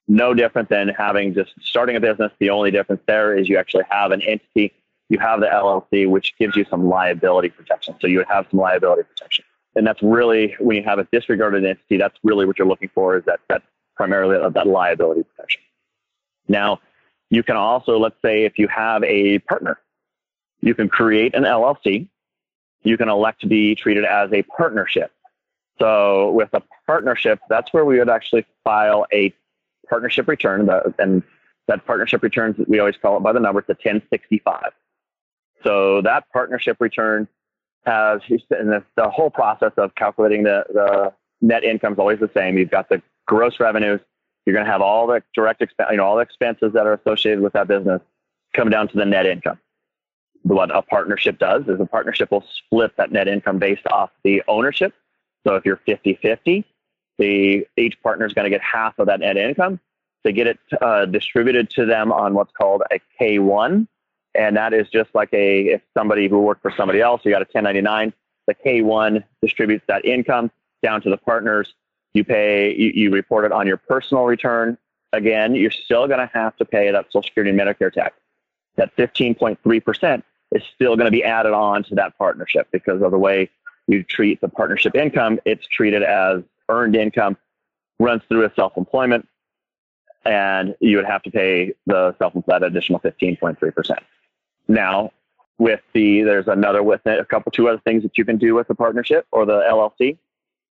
No 0.08 0.34
different 0.34 0.68
than 0.68 0.88
having 0.88 1.34
just 1.34 1.52
starting 1.60 1.96
a 1.96 2.00
business. 2.00 2.32
The 2.38 2.50
only 2.50 2.70
difference 2.70 3.02
there 3.06 3.36
is 3.36 3.48
you 3.48 3.58
actually 3.58 3.84
have 3.90 4.12
an 4.12 4.22
entity. 4.22 4.72
You 5.08 5.18
have 5.18 5.40
the 5.40 5.46
LLC, 5.46 6.08
which 6.08 6.34
gives 6.38 6.56
you 6.56 6.64
some 6.68 6.88
liability 6.88 7.50
protection. 7.50 7.94
So 8.00 8.06
you 8.06 8.18
would 8.18 8.26
have 8.28 8.46
some 8.50 8.60
liability 8.60 9.04
protection. 9.04 9.44
And 9.76 9.86
that's 9.86 10.02
really, 10.02 10.56
when 10.58 10.76
you 10.76 10.82
have 10.84 10.98
a 10.98 11.06
disregarded 11.12 11.64
entity, 11.64 11.98
that's 11.98 12.16
really 12.22 12.46
what 12.46 12.58
you're 12.58 12.66
looking 12.66 12.90
for 12.94 13.16
is 13.16 13.24
that, 13.26 13.40
that 13.48 13.62
primarily 13.94 14.36
that 14.50 14.66
liability 14.66 15.22
protection. 15.22 15.62
Now, 16.48 16.80
you 17.30 17.42
can 17.42 17.56
also, 17.56 17.98
let's 17.98 18.20
say, 18.22 18.44
if 18.44 18.58
you 18.58 18.68
have 18.68 19.02
a 19.04 19.38
partner, 19.40 19.78
you 20.60 20.74
can 20.74 20.88
create 20.88 21.34
an 21.34 21.42
LLC. 21.42 22.08
You 22.82 22.96
can 22.96 23.08
elect 23.08 23.40
to 23.42 23.46
be 23.46 23.74
treated 23.74 24.04
as 24.04 24.32
a 24.32 24.42
partnership. 24.42 25.12
So 25.78 26.30
with 26.32 26.48
a 26.54 26.62
partnership, 26.86 27.40
that's 27.48 27.72
where 27.72 27.84
we 27.84 27.98
would 27.98 28.08
actually 28.08 28.46
file 28.64 29.06
a 29.12 29.34
partnership 29.88 30.28
return. 30.28 30.68
And 30.98 31.22
that 31.66 31.84
partnership 31.84 32.22
return, 32.22 32.54
we 32.66 32.78
always 32.78 32.96
call 32.96 33.16
it 33.16 33.22
by 33.22 33.32
the 33.32 33.40
number, 33.40 33.60
it's 33.60 33.68
a 33.68 33.72
1065. 33.72 34.72
So 35.66 36.00
that 36.02 36.30
partnership 36.32 36.76
return 36.78 37.26
has, 37.84 38.20
and 38.28 38.70
the, 38.70 38.84
the 38.96 39.10
whole 39.10 39.30
process 39.30 39.72
of 39.76 39.94
calculating 39.96 40.44
the, 40.44 40.64
the 40.72 41.12
net 41.40 41.64
income 41.64 41.94
is 41.94 41.98
always 41.98 42.20
the 42.20 42.30
same. 42.34 42.56
You've 42.56 42.70
got 42.70 42.88
the 42.88 43.02
gross 43.26 43.58
revenues, 43.58 44.00
you're 44.44 44.54
going 44.54 44.64
to 44.64 44.70
have 44.70 44.80
all 44.80 45.08
the 45.08 45.22
direct 45.34 45.60
expense, 45.60 45.88
you 45.90 45.96
know, 45.96 46.04
all 46.04 46.16
the 46.16 46.22
expenses 46.22 46.72
that 46.74 46.86
are 46.86 46.94
associated 46.94 47.42
with 47.42 47.52
that 47.54 47.66
business 47.66 48.00
come 48.54 48.70
down 48.70 48.86
to 48.88 48.96
the 48.96 49.04
net 49.04 49.26
income. 49.26 49.58
What 50.42 50.74
a 50.74 50.82
partnership 50.82 51.40
does 51.40 51.64
is 51.66 51.80
a 51.80 51.86
partnership 51.86 52.30
will 52.30 52.44
split 52.54 52.96
that 52.96 53.10
net 53.10 53.26
income 53.26 53.58
based 53.58 53.86
off 53.88 54.10
the 54.22 54.44
ownership. 54.46 54.94
So 55.44 55.56
if 55.56 55.64
you're 55.64 55.80
50 55.84 56.14
50, 56.22 56.64
the 57.18 57.66
each 57.76 58.00
partner 58.02 58.24
is 58.24 58.32
going 58.32 58.44
to 58.44 58.50
get 58.50 58.60
half 58.60 58.96
of 59.00 59.06
that 59.06 59.18
net 59.18 59.36
income. 59.36 59.80
They 60.22 60.32
get 60.32 60.46
it 60.46 60.58
uh, 60.80 61.06
distributed 61.06 61.70
to 61.70 61.86
them 61.86 62.12
on 62.12 62.34
what's 62.34 62.52
called 62.52 62.82
a 62.92 63.00
K1, 63.20 63.88
and 64.36 64.56
that 64.56 64.72
is 64.72 64.88
just 64.88 65.10
like 65.14 65.32
a 65.32 65.62
if 65.62 65.82
somebody 65.94 66.28
who 66.28 66.40
worked 66.40 66.62
for 66.62 66.72
somebody 66.76 67.00
else, 67.00 67.22
you 67.24 67.30
got 67.30 67.42
a 67.42 67.48
1099. 67.50 68.12
The 68.46 68.54
K1 68.54 69.24
distributes 69.42 69.84
that 69.88 70.04
income 70.04 70.50
down 70.82 71.02
to 71.02 71.10
the 71.10 71.16
partners 71.16 71.74
you 72.16 72.24
pay, 72.24 72.74
you, 72.74 72.92
you 72.94 73.10
report 73.10 73.44
it 73.44 73.52
on 73.52 73.66
your 73.66 73.76
personal 73.76 74.24
return. 74.24 74.78
Again, 75.12 75.54
you're 75.54 75.70
still 75.70 76.06
going 76.06 76.18
to 76.18 76.30
have 76.32 76.56
to 76.56 76.64
pay 76.64 76.90
that 76.90 77.06
Social 77.06 77.22
Security 77.22 77.50
and 77.50 77.60
Medicare 77.60 77.92
tax. 77.92 78.16
That 78.76 78.94
15.3% 78.96 80.22
is 80.52 80.62
still 80.74 80.96
going 80.96 81.06
to 81.06 81.10
be 81.10 81.22
added 81.22 81.52
on 81.52 81.84
to 81.84 81.94
that 81.96 82.16
partnership 82.18 82.68
because 82.72 83.02
of 83.02 83.10
the 83.10 83.18
way 83.18 83.50
you 83.86 84.02
treat 84.02 84.40
the 84.40 84.48
partnership 84.48 84.94
income. 84.94 85.38
It's 85.44 85.66
treated 85.66 86.02
as 86.02 86.42
earned 86.68 86.96
income 86.96 87.36
runs 87.98 88.22
through 88.28 88.44
a 88.44 88.52
self-employment, 88.54 89.26
and 90.24 90.74
you 90.80 90.96
would 90.96 91.06
have 91.06 91.22
to 91.22 91.30
pay 91.30 91.74
the 91.86 92.14
self-employed 92.18 92.62
additional 92.62 93.00
15.3%. 93.00 93.98
Now, 94.68 95.12
with 95.58 95.80
the 95.94 96.22
there's 96.22 96.48
another 96.48 96.82
with 96.82 97.06
it, 97.06 97.18
a 97.18 97.24
couple 97.24 97.50
two 97.52 97.68
other 97.68 97.80
things 97.84 98.02
that 98.02 98.18
you 98.18 98.24
can 98.24 98.36
do 98.36 98.54
with 98.54 98.68
the 98.68 98.74
partnership 98.74 99.26
or 99.32 99.46
the 99.46 99.60
LLC. 99.60 100.18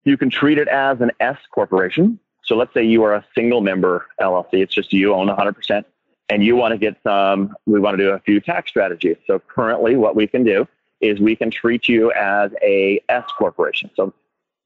You 0.04 0.18
can 0.18 0.30
treat 0.30 0.58
it 0.58 0.68
as 0.68 1.00
an 1.00 1.12
S 1.20 1.38
corporation. 1.52 2.20
So 2.44 2.56
let's 2.56 2.74
say 2.74 2.84
you 2.84 3.04
are 3.04 3.14
a 3.14 3.26
single 3.34 3.62
member 3.62 4.08
LLC. 4.20 4.56
It's 4.56 4.74
just 4.74 4.92
you 4.92 5.14
own 5.14 5.28
100%, 5.28 5.86
and 6.28 6.44
you 6.44 6.58
want 6.58 6.74
to 6.74 6.78
get 6.78 6.98
some. 7.04 7.56
We 7.66 7.80
want 7.80 7.98
to 7.98 8.04
do 8.04 8.10
a 8.10 8.20
few 8.20 8.42
tax 8.42 8.70
strategies. 8.70 9.18
So 9.26 9.40
currently, 9.40 9.96
what 9.96 10.16
we 10.16 10.28
can 10.28 10.44
do 10.44 10.68
is 11.00 11.20
we 11.20 11.36
can 11.36 11.52
treat 11.52 11.88
you 11.88 12.12
as 12.14 12.52
a 12.62 13.02
S 13.10 13.26
corporation. 13.38 13.90
So 13.96 14.14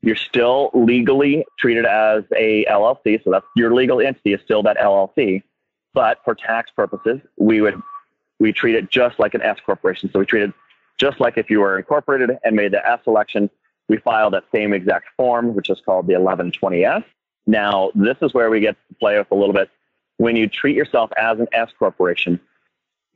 you're 0.02 0.16
still 0.16 0.72
legally 0.74 1.46
treated 1.60 1.86
as 1.86 2.24
a 2.36 2.66
LLC. 2.66 3.24
So 3.24 3.32
that's 3.32 3.46
your 3.56 3.74
legal 3.74 4.00
entity 4.00 4.34
is 4.34 4.42
still 4.42 4.64
that 4.64 4.78
LLC. 4.78 5.44
But 5.94 6.20
for 6.24 6.36
tax 6.36 6.72
purposes, 6.72 7.20
we 7.38 7.62
would 7.62 7.82
we 8.40 8.54
treat 8.54 8.76
it 8.76 8.90
just 8.90 9.20
like 9.20 9.34
an 9.34 9.42
S 9.42 9.58
corporation. 9.66 10.10
So 10.12 10.20
we 10.20 10.26
treat 10.26 10.44
it 10.44 10.54
just 10.98 11.20
like 11.20 11.38
if 11.38 11.50
you 11.50 11.60
were 11.60 11.78
incorporated 11.78 12.38
and 12.44 12.56
made 12.56 12.72
the 12.72 12.88
S 12.88 13.00
election. 13.08 13.50
We 13.88 13.98
file 13.98 14.30
that 14.32 14.44
same 14.54 14.74
exact 14.74 15.08
form, 15.16 15.56
which 15.56 15.70
is 15.70 15.80
called 15.86 16.08
the 16.08 16.14
1120S. 16.14 17.04
Now, 17.46 17.92
this 17.96 18.18
is 18.22 18.34
where 18.34 18.50
we 18.50 18.60
get 18.60 18.76
to 18.90 18.96
play 18.96 19.18
with 19.18 19.32
a 19.32 19.36
little 19.36 19.54
bit. 19.54 19.70
When 20.18 20.36
you 20.36 20.48
treat 20.48 20.76
yourself 20.76 21.12
as 21.18 21.40
an 21.40 21.48
S 21.54 21.70
corporation, 21.78 22.40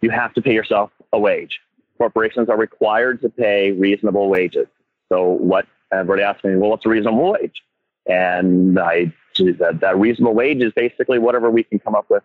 you 0.01 0.09
have 0.11 0.33
to 0.35 0.41
pay 0.41 0.53
yourself 0.53 0.91
a 1.11 1.19
wage. 1.19 1.59
Corporations 1.97 2.47
are 2.47 2.57
required 2.57 3.21
to 3.21 3.29
pay 3.29 3.71
reasonable 3.71 4.29
wages. 4.29 4.67
So, 5.09 5.23
what 5.23 5.67
everybody 5.91 6.23
asks 6.23 6.43
me, 6.43 6.55
well, 6.55 6.69
what's 6.69 6.85
a 6.85 6.89
reasonable 6.89 7.33
wage? 7.33 7.61
And 8.07 8.79
I 8.79 9.13
that, 9.37 9.79
that 9.81 9.97
reasonable 9.97 10.33
wage 10.33 10.61
is 10.61 10.71
basically 10.73 11.19
whatever 11.19 11.49
we 11.49 11.63
can 11.63 11.79
come 11.79 11.95
up 11.95 12.09
with 12.09 12.23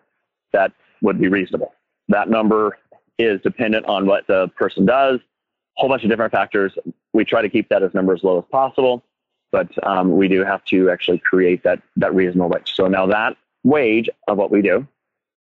that 0.51 0.71
would 1.01 1.19
be 1.19 1.27
reasonable. 1.27 1.73
That 2.09 2.29
number 2.29 2.77
is 3.17 3.41
dependent 3.41 3.85
on 3.85 4.05
what 4.05 4.27
the 4.27 4.47
person 4.49 4.85
does, 4.85 5.19
a 5.19 5.81
whole 5.81 5.89
bunch 5.89 6.03
of 6.03 6.09
different 6.09 6.31
factors. 6.31 6.77
We 7.13 7.25
try 7.25 7.41
to 7.41 7.49
keep 7.49 7.69
that 7.69 7.83
as 7.83 7.93
number 7.93 8.13
as 8.13 8.23
low 8.23 8.39
as 8.39 8.45
possible, 8.51 9.03
but 9.51 9.69
um, 9.85 10.15
we 10.15 10.27
do 10.27 10.43
have 10.43 10.63
to 10.65 10.89
actually 10.89 11.19
create 11.19 11.63
that 11.63 11.81
that 11.97 12.13
reasonable 12.13 12.49
wage. 12.49 12.73
So 12.75 12.87
now 12.87 13.07
that 13.07 13.37
wage 13.63 14.09
of 14.27 14.37
what 14.37 14.51
we 14.51 14.61
do, 14.61 14.87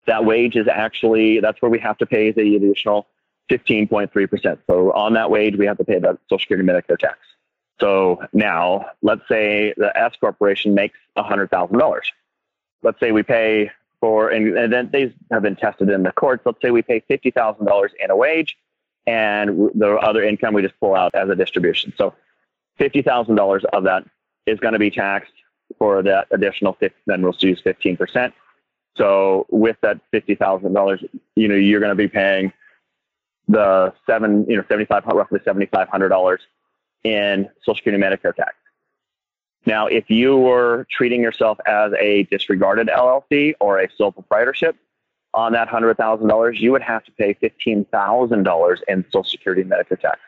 that 0.08 0.26
wage 0.26 0.56
is 0.56 0.68
actually 0.68 1.40
that's 1.40 1.62
where 1.62 1.72
we 1.72 1.80
have 1.80 1.98
to 2.00 2.06
pay 2.06 2.32
the 2.32 2.56
additional 2.56 3.08
15.3%. 3.50 4.58
So 4.68 4.92
on 4.94 5.14
that 5.14 5.30
wage, 5.30 5.56
we 5.56 5.66
have 5.66 5.78
to 5.78 5.84
pay 5.84 6.00
the 6.00 6.18
Social 6.30 6.40
Security 6.40 6.68
Medicare 6.68 6.98
tax. 6.98 7.20
So 7.80 8.24
now, 8.34 8.88
let's 9.02 9.28
say 9.28 9.74
the 9.78 9.96
S 9.98 10.14
corporation 10.20 10.74
makes 10.74 10.98
$100,000. 11.18 12.00
Let's 12.82 13.00
say 13.00 13.12
we 13.12 13.24
pay 13.24 13.72
for, 14.06 14.30
and, 14.30 14.56
and 14.56 14.72
then 14.72 14.88
these 14.94 15.12
have 15.32 15.42
been 15.42 15.56
tested 15.56 15.90
in 15.90 16.04
the 16.04 16.12
courts. 16.12 16.44
Let's 16.46 16.60
say 16.62 16.70
we 16.70 16.84
pay 16.84 17.02
$50,000 17.10 17.90
in 18.00 18.12
a 18.12 18.16
wage 18.16 18.56
and 19.08 19.72
the 19.74 19.96
other 19.96 20.22
income 20.24 20.54
we 20.54 20.62
just 20.62 20.80
pull 20.80 20.94
out 20.94 21.16
as 21.16 21.28
a 21.28 21.36
distribution. 21.36 21.92
So 21.98 22.14
$50,000 22.80 23.66
of 23.74 23.84
that 23.86 24.04
is 24.46 24.60
going 24.60 24.74
to 24.74 24.80
be 24.80 24.92
taxed 24.92 25.34
for 25.80 26.04
that 26.04 26.28
additional 26.30 26.74
50, 26.74 26.96
then 27.08 27.24
we'll 27.24 27.34
use 27.40 27.60
15%. 27.66 28.32
So 28.96 29.48
with 29.50 29.78
that 29.82 30.00
$50,000, 30.14 31.10
you 31.36 31.48
know, 31.48 31.56
you're 31.56 31.80
going 31.80 31.90
to 31.90 31.96
be 31.96 32.08
paying 32.08 32.54
the 33.48 33.92
seven, 34.06 34.46
you 34.48 34.56
know, 34.56 34.64
75, 34.70 35.04
roughly 35.08 35.40
$7,500 35.40 36.38
in 37.04 37.50
Social 37.64 37.76
Security 37.76 38.04
Medicare 38.04 38.36
tax. 38.36 38.54
Now, 39.66 39.88
if 39.88 40.10
you 40.10 40.38
were 40.38 40.86
treating 40.92 41.22
yourself 41.22 41.58
as 41.66 41.92
a 42.00 42.24
disregarded 42.24 42.88
LLC 42.88 43.56
or 43.60 43.80
a 43.80 43.90
sole 43.98 44.12
proprietorship 44.12 44.76
on 45.34 45.54
that 45.54 45.68
$100,000, 45.68 46.60
you 46.60 46.72
would 46.72 46.84
have 46.84 47.04
to 47.06 47.12
pay 47.12 47.34
$15,000 47.34 48.80
in 48.88 49.06
Social 49.08 49.24
Security 49.24 49.62
and 49.62 49.72
Medicare 49.72 50.00
tax. 50.00 50.20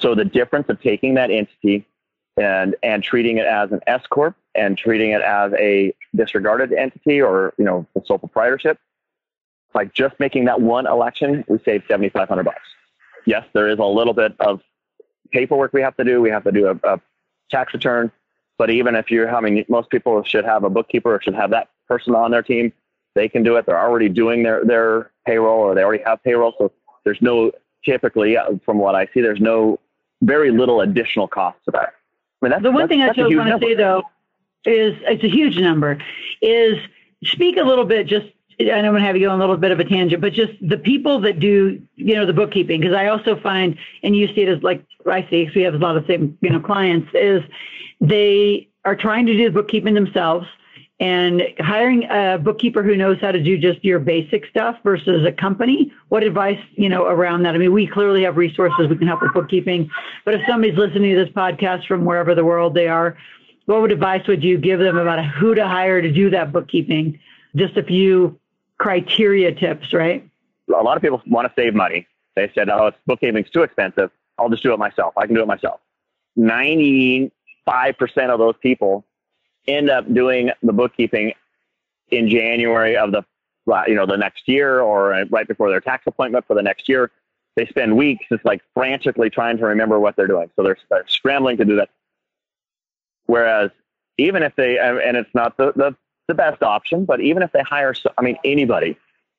So 0.00 0.14
the 0.14 0.24
difference 0.24 0.68
of 0.68 0.80
taking 0.80 1.14
that 1.14 1.30
entity 1.30 1.86
and, 2.36 2.74
and 2.82 3.02
treating 3.02 3.36
it 3.36 3.46
as 3.46 3.72
an 3.72 3.80
S 3.86 4.02
corp 4.08 4.36
and 4.54 4.76
treating 4.76 5.10
it 5.10 5.22
as 5.22 5.52
a 5.58 5.94
disregarded 6.14 6.72
entity 6.72 7.20
or 7.20 7.54
you 7.58 7.64
know 7.64 7.86
a 7.96 8.04
sole 8.04 8.18
proprietorship, 8.18 8.78
by 9.72 9.86
just 9.86 10.18
making 10.18 10.46
that 10.46 10.60
one 10.60 10.86
election, 10.86 11.44
we 11.48 11.58
save 11.64 11.82
7,500 11.88 12.42
bucks. 12.42 12.60
Yes, 13.26 13.44
there 13.54 13.68
is 13.68 13.78
a 13.78 13.84
little 13.84 14.12
bit 14.12 14.34
of 14.40 14.60
paperwork 15.30 15.72
we 15.72 15.80
have 15.80 15.96
to 15.96 16.04
do. 16.04 16.20
We 16.20 16.30
have 16.30 16.44
to 16.44 16.52
do 16.52 16.66
a, 16.66 16.94
a 16.94 17.00
tax 17.50 17.72
return. 17.72 18.10
But 18.62 18.70
even 18.70 18.94
if 18.94 19.10
you're 19.10 19.26
having, 19.26 19.64
most 19.68 19.90
people 19.90 20.22
should 20.22 20.44
have 20.44 20.62
a 20.62 20.70
bookkeeper 20.70 21.12
or 21.12 21.20
should 21.20 21.34
have 21.34 21.50
that 21.50 21.70
person 21.88 22.14
on 22.14 22.30
their 22.30 22.44
team. 22.44 22.72
They 23.16 23.28
can 23.28 23.42
do 23.42 23.56
it. 23.56 23.66
They're 23.66 23.76
already 23.76 24.08
doing 24.08 24.44
their, 24.44 24.64
their 24.64 25.10
payroll 25.26 25.58
or 25.58 25.74
they 25.74 25.82
already 25.82 26.04
have 26.04 26.22
payroll. 26.22 26.54
So 26.56 26.70
there's 27.02 27.20
no, 27.20 27.50
typically, 27.84 28.36
uh, 28.36 28.52
from 28.64 28.78
what 28.78 28.94
I 28.94 29.08
see, 29.12 29.20
there's 29.20 29.40
no 29.40 29.80
very 30.20 30.52
little 30.52 30.80
additional 30.82 31.26
cost 31.26 31.58
to 31.64 31.72
that. 31.72 31.88
I 31.88 31.90
mean, 32.40 32.50
that's, 32.52 32.62
the 32.62 32.70
one 32.70 32.86
thing 32.86 33.02
I 33.02 33.08
just 33.12 33.34
want 33.34 33.60
to 33.60 33.66
say 33.66 33.74
though 33.74 34.04
is 34.64 34.96
it's 35.08 35.24
a 35.24 35.28
huge 35.28 35.58
number. 35.58 35.98
Is 36.40 36.78
speak 37.24 37.56
a 37.56 37.64
little 37.64 37.84
bit 37.84 38.06
just 38.06 38.26
I 38.60 38.64
I'm 38.74 38.84
going 38.84 38.94
to 38.94 39.00
have 39.00 39.16
you 39.16 39.26
go 39.26 39.30
on 39.30 39.40
a 39.40 39.42
little 39.42 39.56
bit 39.56 39.72
of 39.72 39.80
a 39.80 39.84
tangent, 39.84 40.20
but 40.20 40.32
just 40.32 40.52
the 40.60 40.76
people 40.76 41.20
that 41.22 41.40
do, 41.40 41.82
you 41.96 42.14
know, 42.14 42.26
the 42.26 42.32
bookkeeping, 42.32 42.80
because 42.80 42.94
I 42.94 43.08
also 43.08 43.40
find, 43.40 43.76
and 44.02 44.14
you 44.14 44.28
see 44.28 44.42
it 44.42 44.48
as 44.48 44.62
like 44.62 44.84
I 45.10 45.22
see, 45.30 45.42
because 45.42 45.54
we 45.54 45.62
have 45.62 45.74
a 45.74 45.78
lot 45.78 45.96
of 45.96 46.06
same, 46.06 46.36
you 46.40 46.50
know, 46.50 46.60
clients, 46.60 47.08
is 47.14 47.42
they 48.00 48.68
are 48.84 48.96
trying 48.96 49.26
to 49.26 49.36
do 49.36 49.44
the 49.44 49.50
bookkeeping 49.50 49.94
themselves 49.94 50.46
and 51.00 51.42
hiring 51.58 52.04
a 52.10 52.38
bookkeeper 52.38 52.82
who 52.82 52.96
knows 52.96 53.18
how 53.20 53.32
to 53.32 53.42
do 53.42 53.58
just 53.58 53.84
your 53.84 53.98
basic 53.98 54.46
stuff 54.46 54.76
versus 54.84 55.26
a 55.26 55.32
company. 55.32 55.92
What 56.10 56.22
advice, 56.22 56.60
you 56.72 56.88
know, 56.88 57.06
around 57.06 57.42
that? 57.42 57.54
I 57.54 57.58
mean, 57.58 57.72
we 57.72 57.86
clearly 57.86 58.22
have 58.22 58.36
resources 58.36 58.88
we 58.88 58.96
can 58.96 59.08
help 59.08 59.22
with 59.22 59.32
bookkeeping, 59.32 59.90
but 60.24 60.34
if 60.34 60.42
somebody's 60.46 60.78
listening 60.78 61.16
to 61.16 61.24
this 61.24 61.34
podcast 61.34 61.86
from 61.86 62.04
wherever 62.04 62.34
the 62.34 62.44
world 62.44 62.74
they 62.74 62.86
are, 62.86 63.16
what 63.66 63.80
would 63.80 63.90
advice 63.92 64.26
would 64.28 64.44
you 64.44 64.58
give 64.58 64.78
them 64.78 64.96
about 64.96 65.24
who 65.24 65.54
to 65.54 65.66
hire 65.66 66.00
to 66.00 66.12
do 66.12 66.30
that 66.30 66.52
bookkeeping? 66.52 67.18
Just 67.56 67.76
a 67.76 67.82
few 67.82 68.38
criteria 68.78 69.52
tips, 69.54 69.92
right? 69.92 70.28
A 70.68 70.82
lot 70.82 70.96
of 70.96 71.02
people 71.02 71.22
want 71.26 71.48
to 71.48 71.52
save 71.60 71.74
money. 71.74 72.06
They 72.36 72.50
said, 72.54 72.68
oh, 72.68 72.86
it's 72.86 72.96
bookkeeping's 73.06 73.50
too 73.50 73.62
expensive. 73.62 74.10
I'll 74.38 74.48
just 74.48 74.62
do 74.62 74.72
it 74.72 74.78
myself. 74.78 75.14
I 75.16 75.26
can 75.26 75.34
do 75.34 75.42
it 75.42 75.46
myself. 75.46 75.80
95% 76.38 77.30
of 78.28 78.38
those 78.38 78.54
people 78.60 79.04
end 79.68 79.90
up 79.90 80.12
doing 80.12 80.50
the 80.62 80.72
bookkeeping 80.72 81.32
in 82.08 82.28
January 82.28 82.96
of 82.96 83.12
the 83.12 83.22
you 83.86 83.94
know 83.94 84.06
the 84.06 84.16
next 84.16 84.48
year 84.48 84.80
or 84.80 85.24
right 85.30 85.46
before 85.46 85.70
their 85.70 85.80
tax 85.80 86.04
appointment 86.06 86.44
for 86.46 86.54
the 86.54 86.62
next 86.62 86.88
year. 86.88 87.10
They 87.54 87.66
spend 87.66 87.96
weeks 87.96 88.24
just 88.30 88.44
like 88.44 88.62
frantically 88.74 89.30
trying 89.30 89.58
to 89.58 89.66
remember 89.66 90.00
what 90.00 90.16
they're 90.16 90.26
doing. 90.26 90.50
So 90.56 90.62
they're, 90.62 90.78
they're 90.90 91.04
scrambling 91.06 91.58
to 91.58 91.64
do 91.64 91.76
that. 91.76 91.90
Whereas 93.26 93.70
even 94.18 94.42
if 94.42 94.56
they 94.56 94.78
and 94.78 95.16
it's 95.16 95.32
not 95.34 95.56
the, 95.58 95.72
the 95.76 95.94
the 96.28 96.34
best 96.34 96.62
option. 96.62 97.04
But 97.04 97.20
even 97.20 97.42
if 97.42 97.52
they 97.52 97.62
hire, 97.62 97.94
I 98.18 98.22
mean, 98.22 98.36
anybody 98.44 98.96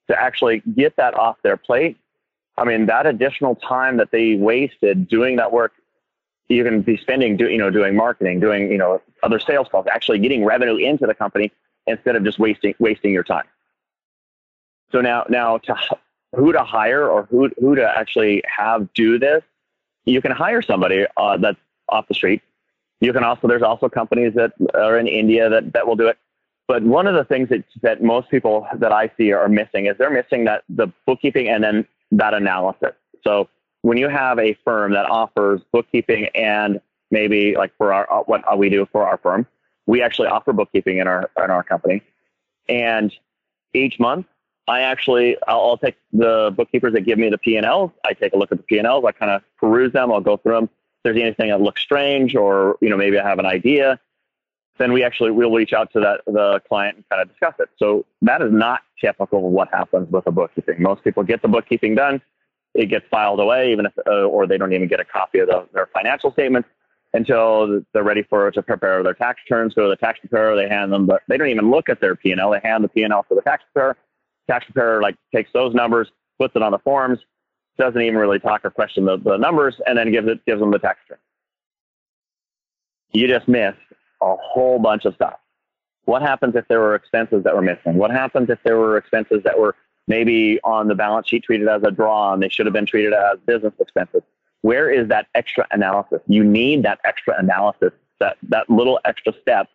to 0.10 0.22
actually 0.22 0.62
get 0.76 0.96
that 0.98 1.14
off 1.16 1.38
their 1.44 1.58
plate, 1.58 1.98
I 2.58 2.66
mean, 2.66 2.86
that 2.86 3.06
additional 3.06 3.56
time 3.56 3.98
that 3.98 4.12
they 4.12 4.36
wasted 4.36 5.08
doing 5.08 5.38
that 5.38 5.52
work, 5.52 5.74
you 6.50 6.64
can 6.64 6.82
be 6.82 6.98
spending, 6.98 7.36
do, 7.36 7.50
you 7.50 7.58
know, 7.58 7.72
doing 7.72 7.96
marketing, 7.96 8.40
doing, 8.40 8.72
you 8.72 8.78
know, 8.78 9.02
other 9.24 9.40
sales 9.40 9.68
calls, 9.72 9.88
actually 9.92 10.20
getting 10.20 10.46
revenue 10.46 10.76
into 10.76 11.08
the 11.08 11.16
company 11.16 11.52
instead 11.88 12.16
of 12.16 12.24
just 12.24 12.40
wasting 12.40 12.76
wasting 12.80 13.12
your 13.12 13.24
time. 13.24 13.46
So 14.92 15.02
now, 15.02 15.26
now 15.30 15.58
to 15.60 15.76
who 16.36 16.52
to 16.52 16.64
hire 16.64 17.08
or 17.10 17.24
who 17.24 17.50
who 17.60 17.76
to 17.76 17.98
actually 17.98 18.44
have 18.46 18.92
do 18.94 19.18
this, 19.18 19.44
you 20.06 20.22
can 20.22 20.32
hire 20.32 20.62
somebody 20.62 21.06
uh, 21.18 21.38
that's 21.38 21.58
off 21.90 22.08
the 22.08 22.14
street. 22.14 22.42
You 23.02 23.14
can 23.14 23.24
also 23.24 23.48
there's 23.48 23.64
also 23.64 23.90
companies 23.90 24.34
that 24.36 24.54
are 24.76 24.98
in 25.00 25.08
India 25.08 25.50
that 25.50 25.74
that 25.74 25.88
will 25.88 25.96
do 25.96 26.08
it. 26.08 26.18
But 26.68 26.84
one 26.84 27.08
of 27.08 27.16
the 27.16 27.26
things 27.26 27.50
that, 27.50 27.64
that 27.82 28.02
most 28.02 28.30
people 28.30 28.68
that 28.76 28.92
I 28.92 29.12
see 29.18 29.34
are 29.34 29.50
missing 29.50 29.88
is 29.88 29.98
they're 29.98 30.10
missing 30.10 30.46
that 30.46 30.64
the 30.70 30.88
bookkeeping 31.06 31.50
and 31.50 31.64
then 31.64 31.86
that 32.18 32.34
analysis. 32.34 32.94
So 33.24 33.50
when 33.82 33.98
you 33.98 34.10
have 34.10 34.40
a 34.40 34.54
firm 34.66 34.94
that 34.94 35.10
offers 35.10 35.62
bookkeeping 35.72 36.28
and 36.36 36.80
maybe 37.12 37.56
like 37.56 37.76
for 37.78 37.94
our 37.94 38.24
what 38.26 38.58
we 38.58 38.70
do 38.70 38.88
for 38.92 39.06
our 39.08 39.18
firm, 39.18 39.46
we 39.86 40.02
actually 40.02 40.28
offer 40.28 40.54
bookkeeping 40.54 40.98
in 40.98 41.08
our 41.08 41.30
in 41.38 41.50
our 41.50 41.64
company, 41.64 42.02
and 42.68 43.14
each 43.74 44.00
month 44.00 44.26
I 44.68 44.82
actually 44.82 45.38
I'll, 45.48 45.62
I'll 45.62 45.78
take 45.78 45.96
the 46.12 46.54
bookkeepers 46.56 46.94
that 46.94 47.02
give 47.02 47.20
me 47.20 47.30
the 47.30 47.38
P 47.38 47.58
and 47.58 47.66
Ls. 47.66 47.92
I 48.06 48.14
take 48.14 48.34
a 48.34 48.38
look 48.38 48.52
at 48.52 48.58
the 48.58 48.64
P 48.64 48.78
and 48.78 48.88
Ls. 48.88 49.04
I 49.06 49.12
kind 49.12 49.32
of 49.32 49.42
peruse 49.58 49.92
them. 49.92 50.12
I'll 50.12 50.22
go 50.22 50.38
through 50.38 50.56
them. 50.56 50.64
If 50.64 51.04
there's 51.04 51.18
anything 51.18 51.50
that 51.50 51.62
looks 51.62 51.82
strange, 51.82 52.36
or 52.36 52.78
you 52.82 52.90
know 52.90 52.98
maybe 52.98 53.20
I 53.20 53.28
have 53.28 53.40
an 53.40 53.46
idea, 53.46 54.00
then 54.80 54.92
we 54.92 55.04
actually 55.04 55.32
will 55.32 55.52
reach 55.52 55.74
out 55.74 55.92
to 55.94 56.00
that 56.00 56.22
the 56.26 56.60
client 56.68 56.98
and 56.98 57.10
kind 57.10 57.22
of 57.22 57.30
discuss 57.30 57.54
it. 57.60 57.70
So 57.78 58.06
that 58.22 58.42
is 58.42 58.52
not 58.52 58.82
typical 59.00 59.46
of 59.48 59.52
what 59.52 59.70
happens 59.70 60.12
with 60.12 60.26
a 60.28 60.32
bookkeeping. 60.32 60.82
Most 60.82 61.04
people 61.04 61.24
get 61.24 61.42
the 61.42 61.48
bookkeeping 61.48 61.96
done, 61.96 62.22
it 62.74 62.88
gets 62.88 63.06
filed 63.12 63.40
away, 63.40 63.72
even 63.72 63.86
if 63.86 63.94
uh, 64.08 64.24
or 64.24 64.48
they 64.48 64.58
don't 64.58 64.74
even 64.74 64.88
get 64.88 65.00
a 65.00 65.06
copy 65.06 65.40
of 65.40 65.48
the, 65.48 65.68
their 65.74 65.90
financial 65.94 66.32
statements. 66.32 66.68
until 67.14 67.82
they're 67.94 68.04
ready 68.04 68.24
for 68.24 68.50
to 68.52 68.62
prepare 68.62 69.04
their 69.04 69.14
tax 69.14 69.40
returns. 69.46 69.74
Go 69.74 69.84
to 69.84 69.90
the 69.90 69.96
tax 69.96 70.20
preparer, 70.20 70.56
they 70.56 70.68
hand 70.68 70.92
them, 70.92 71.06
but 71.06 71.22
they 71.28 71.38
don't 71.38 71.48
even 71.48 71.70
look 71.70 71.90
at 71.90 72.02
their 72.02 72.16
P 72.16 72.32
and 72.32 72.42
L. 72.42 72.52
They 72.52 72.60
hand 72.64 72.84
the 72.84 72.88
P 72.88 73.04
and 73.04 73.14
L 73.14 73.24
to 73.30 73.36
the 73.36 73.42
tax 73.42 73.64
preparer. 73.72 73.96
Tax 74.50 74.66
preparer 74.66 75.02
like 75.02 75.16
takes 75.34 75.52
those 75.54 75.74
numbers, 75.74 76.10
puts 76.40 76.56
it 76.56 76.62
on 76.62 76.72
the 76.72 76.80
forms, 76.80 77.20
doesn't 77.78 78.02
even 78.02 78.18
really 78.18 78.40
talk 78.40 78.66
or 78.66 78.72
question 78.72 79.06
the, 79.06 79.18
the 79.18 79.38
numbers, 79.38 79.76
and 79.86 79.98
then 79.98 80.12
gives 80.12 80.28
it 80.28 80.44
gives 80.46 80.60
them 80.60 80.72
the 80.72 80.80
tax 80.80 81.00
return. 81.08 81.22
You 83.12 83.28
just 83.28 83.48
missed 83.48 83.78
a 84.24 84.36
whole 84.42 84.80
bunch 84.80 85.06
of 85.06 85.14
stuff. 85.16 85.36
What 86.06 86.22
happens 86.22 86.56
if 86.56 86.68
there 86.68 86.80
were 86.80 86.96
expenses 86.96 87.44
that 87.44 87.56
were 87.56 87.62
missing? 87.62 87.96
What 87.96 88.12
happens 88.12 88.50
if 88.50 88.60
there 88.64 88.78
were 88.78 88.98
expenses 88.98 89.42
that 89.44 89.58
were 89.58 89.76
maybe 90.08 90.60
on 90.64 90.88
the 90.88 90.96
balance 90.96 91.28
sheet 91.30 91.44
treated 91.44 91.68
as 91.68 91.82
a 91.84 91.92
draw 91.92 92.34
and 92.34 92.44
they 92.44 92.50
should 92.50 92.66
have 92.66 92.74
been 92.74 92.86
treated 92.86 93.14
as 93.14 93.40
business 93.46 93.74
expenses? 93.80 94.22
Where 94.62 94.90
is 94.90 95.08
that 95.10 95.28
extra 95.36 95.68
analysis? 95.72 96.22
You 96.28 96.44
need 96.44 96.84
that 96.84 97.00
extra 97.06 97.38
analysis, 97.38 97.92
that, 98.20 98.38
that 98.50 98.70
little 98.70 99.00
extra 99.06 99.34
step 99.42 99.70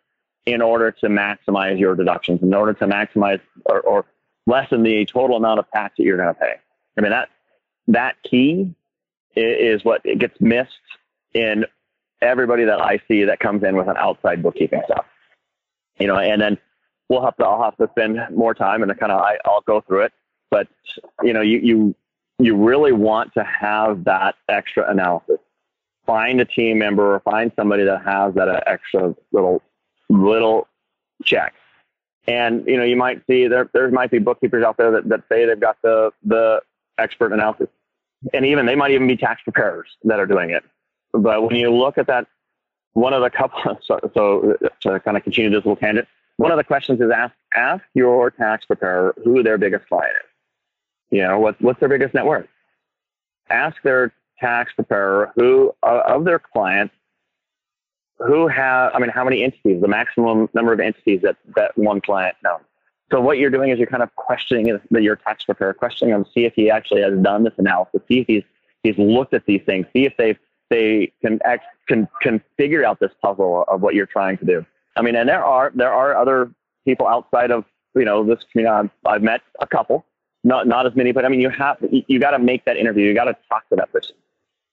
in 0.45 0.61
order 0.61 0.91
to 0.91 1.07
maximize 1.07 1.79
your 1.79 1.95
deductions, 1.95 2.41
in 2.41 2.53
order 2.53 2.73
to 2.73 2.87
maximize 2.87 3.41
or, 3.65 3.81
or 3.81 4.05
lessen 4.47 4.83
the 4.83 5.05
total 5.05 5.37
amount 5.37 5.59
of 5.59 5.69
tax 5.71 5.95
that 5.97 6.03
you're 6.03 6.17
going 6.17 6.33
to 6.33 6.39
pay. 6.39 6.55
I 6.97 7.01
mean, 7.01 7.11
that, 7.11 7.29
that 7.87 8.15
key 8.23 8.73
is 9.35 9.83
what 9.83 10.03
gets 10.03 10.39
missed 10.41 10.71
in 11.33 11.65
everybody 12.21 12.65
that 12.65 12.81
I 12.81 12.99
see 13.07 13.23
that 13.25 13.39
comes 13.39 13.63
in 13.63 13.75
with 13.75 13.87
an 13.87 13.97
outside 13.97 14.43
bookkeeping 14.43 14.81
stuff. 14.85 15.05
You 15.99 16.07
know, 16.07 16.17
and 16.17 16.41
then 16.41 16.57
we'll 17.09 17.23
have 17.23 17.35
to 17.37 17.45
I'll 17.45 17.63
have 17.63 17.77
to 17.77 17.89
spend 17.91 18.19
more 18.31 18.53
time 18.53 18.83
and 18.83 18.99
kind 18.99 19.11
of 19.11 19.21
I, 19.21 19.37
I'll 19.45 19.61
go 19.61 19.81
through 19.81 20.03
it. 20.03 20.13
But 20.49 20.67
you 21.23 21.33
know, 21.33 21.41
you 21.41 21.59
you 21.59 21.95
you 22.39 22.55
really 22.55 22.91
want 22.91 23.33
to 23.33 23.43
have 23.43 24.05
that 24.05 24.35
extra 24.47 24.89
analysis. 24.89 25.39
Find 26.05 26.41
a 26.41 26.45
team 26.45 26.79
member 26.79 27.15
or 27.15 27.19
find 27.19 27.51
somebody 27.55 27.83
that 27.83 28.03
has 28.03 28.33
that 28.35 28.47
uh, 28.47 28.61
extra 28.65 29.15
little 29.31 29.61
little 30.09 30.67
check. 31.23 31.53
And 32.27 32.65
you 32.67 32.77
know, 32.77 32.83
you 32.83 32.95
might 32.95 33.21
see 33.27 33.47
there 33.47 33.69
there 33.73 33.89
might 33.91 34.11
be 34.11 34.19
bookkeepers 34.19 34.63
out 34.63 34.77
there 34.77 34.91
that, 34.91 35.09
that 35.09 35.23
say 35.29 35.45
they've 35.45 35.59
got 35.59 35.77
the 35.81 36.11
the 36.23 36.61
expert 36.97 37.33
analysis. 37.33 37.67
And 38.33 38.45
even 38.45 38.65
they 38.65 38.75
might 38.75 38.91
even 38.91 39.07
be 39.07 39.15
tax 39.15 39.41
preparers 39.43 39.87
that 40.03 40.19
are 40.19 40.25
doing 40.25 40.49
it. 40.49 40.63
But 41.13 41.43
when 41.43 41.55
you 41.55 41.71
look 41.71 41.97
at 41.97 42.07
that, 42.07 42.27
one 42.93 43.13
of 43.13 43.21
the 43.21 43.29
couple, 43.29 43.77
so, 43.83 43.99
so 44.13 44.57
to 44.81 44.99
kind 44.99 45.17
of 45.17 45.23
continue 45.23 45.49
this 45.49 45.57
little 45.57 45.75
tangent, 45.75 46.07
one 46.37 46.51
of 46.51 46.57
the 46.57 46.63
questions 46.63 47.01
is 47.01 47.11
ask, 47.11 47.33
ask 47.55 47.83
your 47.93 48.31
tax 48.31 48.65
preparer 48.65 49.13
who 49.23 49.43
their 49.43 49.57
biggest 49.57 49.87
client 49.87 50.13
is. 50.15 51.17
You 51.17 51.23
know, 51.23 51.39
what, 51.39 51.59
what's 51.61 51.79
their 51.79 51.89
biggest 51.89 52.13
net 52.13 52.25
worth? 52.25 52.47
Ask 53.49 53.81
their 53.83 54.13
tax 54.39 54.71
preparer 54.73 55.33
who, 55.35 55.73
uh, 55.83 56.01
of 56.07 56.23
their 56.23 56.39
clients, 56.39 56.93
who 58.19 58.47
have, 58.47 58.91
I 58.93 58.99
mean, 58.99 59.09
how 59.09 59.23
many 59.23 59.43
entities, 59.43 59.81
the 59.81 59.87
maximum 59.87 60.49
number 60.53 60.71
of 60.71 60.79
entities 60.79 61.21
that, 61.23 61.37
that 61.55 61.77
one 61.77 62.01
client 62.01 62.35
knows. 62.43 62.61
So 63.11 63.19
what 63.19 63.37
you're 63.37 63.49
doing 63.49 63.71
is 63.71 63.79
you're 63.79 63.87
kind 63.87 64.03
of 64.03 64.15
questioning 64.15 64.79
your 64.91 65.15
tax 65.15 65.45
preparer, 65.45 65.73
questioning 65.73 66.13
him, 66.13 66.25
see 66.33 66.45
if 66.45 66.53
he 66.53 66.69
actually 66.69 67.01
has 67.01 67.17
done 67.19 67.43
this 67.43 67.53
analysis, 67.57 68.01
see 68.07 68.19
if 68.19 68.27
he's, 68.27 68.43
he's 68.83 68.97
looked 68.97 69.33
at 69.33 69.45
these 69.45 69.61
things, 69.65 69.87
see 69.93 70.05
if 70.05 70.15
they've 70.17 70.37
they 70.69 71.11
can 71.21 71.39
ex- 71.45 71.63
can 71.87 72.07
can 72.21 72.41
figure 72.57 72.85
out 72.85 72.99
this 72.99 73.11
puzzle 73.21 73.65
of 73.67 73.81
what 73.81 73.95
you're 73.95 74.05
trying 74.05 74.37
to 74.37 74.45
do. 74.45 74.65
I 74.95 75.01
mean, 75.01 75.15
and 75.15 75.27
there 75.27 75.43
are 75.43 75.71
there 75.75 75.91
are 75.91 76.15
other 76.15 76.51
people 76.85 77.07
outside 77.07 77.51
of 77.51 77.65
you 77.95 78.05
know 78.05 78.23
this 78.23 78.39
community. 78.51 78.89
I've, 79.05 79.11
I've 79.11 79.23
met 79.23 79.41
a 79.59 79.67
couple, 79.67 80.05
not 80.43 80.67
not 80.67 80.85
as 80.85 80.95
many, 80.95 81.11
but 81.11 81.25
I 81.25 81.29
mean, 81.29 81.41
you 81.41 81.49
have 81.49 81.77
you, 82.07 82.19
got 82.19 82.31
to 82.31 82.39
make 82.39 82.65
that 82.65 82.77
interview. 82.77 83.05
You 83.05 83.13
got 83.13 83.25
to 83.25 83.35
talk 83.49 83.67
to 83.69 83.75
that 83.75 83.91
person. 83.91 84.15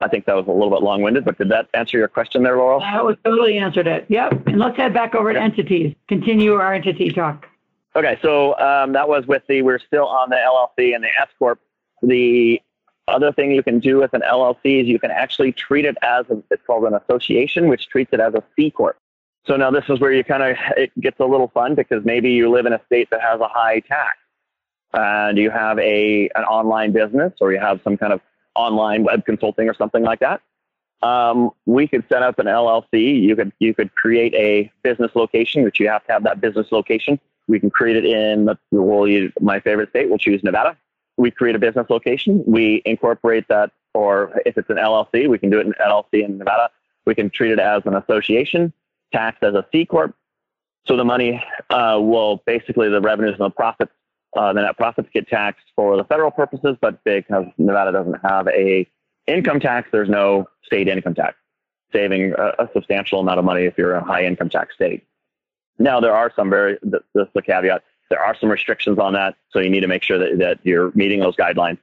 I 0.01 0.09
think 0.09 0.27
that 0.27 0.37
was 0.37 0.47
a 0.47 0.51
little 0.51 0.71
bit 0.71 0.83
long 0.83 1.01
winded, 1.01 1.25
but 1.25 1.39
did 1.39 1.49
that 1.49 1.69
answer 1.73 1.97
your 1.97 2.09
question 2.09 2.43
there, 2.43 2.57
Loral? 2.57 2.81
That 2.81 3.05
was 3.05 3.17
totally 3.25 3.57
answered 3.57 3.87
it. 3.87 4.05
Yep. 4.11 4.47
And 4.47 4.59
let's 4.59 4.77
head 4.77 4.93
back 4.93 5.15
over 5.15 5.33
to 5.33 5.41
entities. 5.41 5.95
Continue 6.07 6.53
our 6.55 6.75
entity 6.75 7.11
talk. 7.11 7.47
Okay, 7.95 8.19
so 8.21 8.59
um, 8.59 8.93
that 8.93 9.09
was 9.09 9.27
with 9.27 9.43
the 9.49 9.63
we're 9.63 9.79
still 9.79 10.07
on 10.07 10.29
the 10.29 10.37
LLC 10.37 10.95
and 10.95 11.03
the 11.03 11.09
S 11.19 11.29
corp. 11.39 11.59
The 12.03 12.61
other 13.09 13.33
thing 13.33 13.53
you 13.53 13.63
can 13.63 13.79
do 13.79 13.99
with 13.99 14.13
an 14.15 14.23
LLC 14.23 14.83
is 14.83 14.87
you 14.89 14.99
can 14.99 15.11
actually 15.11 15.53
treat 15.53 15.85
it 15.85 15.97
as 16.03 16.27
a, 16.31 16.43
it's 16.51 16.63
called 16.67 16.85
an 16.85 16.95
association, 16.95 17.69
which 17.69 17.89
treats 17.89 18.13
it 18.13 18.21
as 18.21 18.35
a 18.35 18.43
C 18.57 18.71
corp. 18.71 18.97
So 19.47 19.57
now 19.57 19.71
this 19.71 19.85
is 19.89 20.01
where 20.01 20.13
you 20.13 20.25
kind 20.25 20.43
of 20.43 20.57
it 20.77 20.91
gets 21.01 21.21
a 21.21 21.25
little 21.25 21.49
fun 21.49 21.75
because 21.75 22.05
maybe 22.05 22.33
you 22.33 22.51
live 22.51 22.67
in 22.67 22.73
a 22.73 22.81
state 22.87 23.09
that 23.11 23.21
has 23.21 23.41
a 23.41 23.47
high 23.47 23.81
tax, 23.81 24.17
and 24.93 25.39
you 25.39 25.51
have 25.51 25.79
a 25.79 26.29
an 26.35 26.45
online 26.45 26.93
business 26.93 27.33
or 27.41 27.53
you 27.53 27.61
have 27.61 27.81
some 27.85 27.97
kind 27.97 28.13
of 28.13 28.21
online 28.57 29.05
web 29.05 29.25
consulting 29.25 29.69
or 29.69 29.75
something 29.75 30.03
like 30.03 30.19
that. 30.21 30.41
Um, 31.03 31.51
we 31.67 31.87
could 31.87 32.05
set 32.09 32.23
up 32.23 32.39
an 32.41 32.47
LLC. 32.47 33.23
You 33.23 33.37
could 33.37 33.53
you 33.61 33.73
could 33.73 33.95
create 33.95 34.35
a 34.35 34.73
business 34.83 35.13
location, 35.15 35.63
which 35.63 35.79
you 35.79 35.89
have 35.89 36.05
to 36.07 36.13
have 36.13 36.25
that 36.25 36.41
business 36.41 36.73
location. 36.73 37.21
We 37.47 37.61
can 37.61 37.71
create 37.71 37.97
it 37.97 38.05
in 38.05 38.47
the, 38.47 38.59
well, 38.73 39.07
you, 39.07 39.33
my 39.41 39.61
favorite 39.61 39.91
state. 39.91 40.09
We'll 40.09 40.19
choose 40.19 40.43
Nevada 40.43 40.77
we 41.17 41.31
create 41.31 41.57
a 41.57 41.59
business 41.59 41.87
location. 41.89 42.43
We 42.47 42.83
incorporate 42.85 43.49
that, 43.49 43.73
or 43.95 44.41
if 44.45 44.59
it's 44.59 44.69
an 44.71 44.77
LLC, 44.77 45.29
we 45.29 45.39
can 45.39 45.51
do 45.51 45.59
it 45.59 45.67
in 45.67 45.73
LLC 45.75 46.25
in 46.25 46.39
Nevada. 46.39 46.71
We 47.07 47.15
can 47.15 47.31
treat 47.31 47.53
it 47.53 47.59
as 47.59 47.83
an 47.87 47.95
association, 47.95 48.73
taxed 49.13 49.43
as 49.43 49.55
a 49.55 49.65
C 49.73 49.87
corp. 49.87 50.15
So 50.87 50.97
the 50.97 51.05
money 51.05 51.43
uh, 51.71 51.99
will 52.01 52.43
basically 52.47 52.89
the 52.89 53.01
revenues 53.01 53.35
and 53.39 53.47
the 53.47 53.51
profits, 53.51 53.93
uh, 54.37 54.53
the 54.53 54.63
net 54.63 54.77
profits 54.77 55.09
get 55.13 55.29
taxed 55.29 55.67
for 55.75 55.97
the 55.97 56.05
federal 56.05 56.31
purposes, 56.31 56.77
but 56.81 57.03
because 57.05 57.47
Nevada 57.59 57.93
doesn't 57.93 58.21
have 58.23 58.47
a 58.49 58.87
income 59.27 59.59
tax, 59.59 59.89
there's 59.91 60.09
no 60.09 60.47
state 60.65 60.89
income 60.89 61.15
tax, 61.15 61.37
saving 61.93 62.35
a, 62.37 62.65
a 62.65 62.71
substantial 62.73 63.21
amount 63.21 63.39
of 63.39 63.45
money 63.45 63.65
if 63.65 63.77
you're 63.79 63.95
a 63.95 64.05
high 64.05 64.25
income 64.25 64.49
tax 64.49 64.75
state. 64.75 65.05
Now 65.79 66.01
there 66.01 66.15
are 66.15 66.33
some 66.35 66.51
very 66.51 66.79
this 66.83 67.03
is 67.15 67.27
the 67.35 67.43
caveat 67.43 67.83
there 68.11 68.23
are 68.23 68.37
some 68.39 68.51
restrictions 68.51 68.99
on 68.99 69.13
that, 69.15 69.37
so 69.51 69.59
you 69.59 69.71
need 69.71 69.81
to 69.81 69.89
make 69.89 70.03
sure 70.03 70.19
that, 70.19 70.39
that 70.39 70.59
you're 70.63 70.93
meeting 70.95 71.21
those 71.21 71.37
guidelines. 71.37 71.79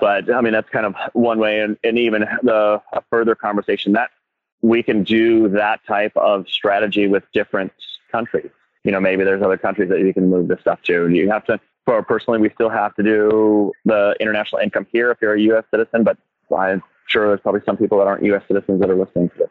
But 0.00 0.32
I 0.32 0.40
mean, 0.40 0.52
that's 0.52 0.68
kind 0.70 0.86
of 0.86 0.94
one 1.12 1.38
way, 1.38 1.60
and, 1.60 1.78
and 1.84 1.98
even 1.98 2.22
the 2.42 2.82
a 2.92 3.02
further 3.10 3.34
conversation 3.34 3.92
that 3.92 4.10
we 4.62 4.82
can 4.82 5.04
do 5.04 5.48
that 5.50 5.80
type 5.86 6.16
of 6.16 6.48
strategy 6.48 7.06
with 7.06 7.22
different 7.32 7.72
countries. 8.10 8.50
You 8.82 8.92
know, 8.92 9.00
maybe 9.00 9.24
there's 9.24 9.42
other 9.42 9.56
countries 9.56 9.88
that 9.90 10.00
you 10.00 10.12
can 10.12 10.28
move 10.28 10.48
this 10.48 10.60
stuff 10.60 10.82
to. 10.82 11.08
You 11.08 11.30
have 11.30 11.44
to, 11.46 11.60
for 11.84 12.02
personally, 12.02 12.40
we 12.40 12.50
still 12.50 12.70
have 12.70 12.94
to 12.96 13.02
do 13.02 13.72
the 13.84 14.16
international 14.20 14.60
income 14.60 14.86
here 14.90 15.10
if 15.10 15.18
you're 15.22 15.34
a 15.34 15.40
U.S. 15.40 15.64
citizen, 15.70 16.02
but 16.02 16.18
I'm 16.54 16.82
sure 17.06 17.28
there's 17.28 17.40
probably 17.40 17.62
some 17.64 17.76
people 17.76 17.98
that 17.98 18.06
aren't 18.06 18.24
U.S. 18.24 18.42
citizens 18.48 18.80
that 18.80 18.90
are 18.90 18.96
listening 18.96 19.28
to 19.30 19.38
this 19.38 19.50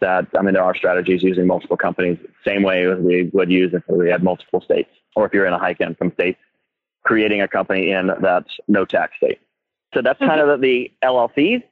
that, 0.00 0.26
I 0.36 0.42
mean, 0.42 0.54
there 0.54 0.64
are 0.64 0.74
strategies 0.74 1.22
using 1.22 1.46
multiple 1.46 1.76
companies, 1.76 2.18
same 2.44 2.62
way 2.62 2.90
as 2.90 2.98
we 2.98 3.30
would 3.32 3.50
use 3.50 3.72
if 3.74 3.82
we 3.88 4.08
had 4.08 4.22
multiple 4.22 4.60
states, 4.60 4.90
or 5.16 5.26
if 5.26 5.32
you're 5.32 5.46
in 5.46 5.52
a 5.52 5.58
high 5.58 5.74
income 5.78 6.12
state, 6.12 6.36
creating 7.04 7.40
a 7.40 7.48
company 7.48 7.90
in 7.90 8.08
that 8.08 8.46
no 8.68 8.84
tax 8.84 9.16
state. 9.16 9.40
So 9.94 10.02
that's 10.02 10.18
kind 10.18 10.40
of 10.40 10.60
the, 10.60 10.66
the 11.00 11.06
LLCs. 11.06 11.62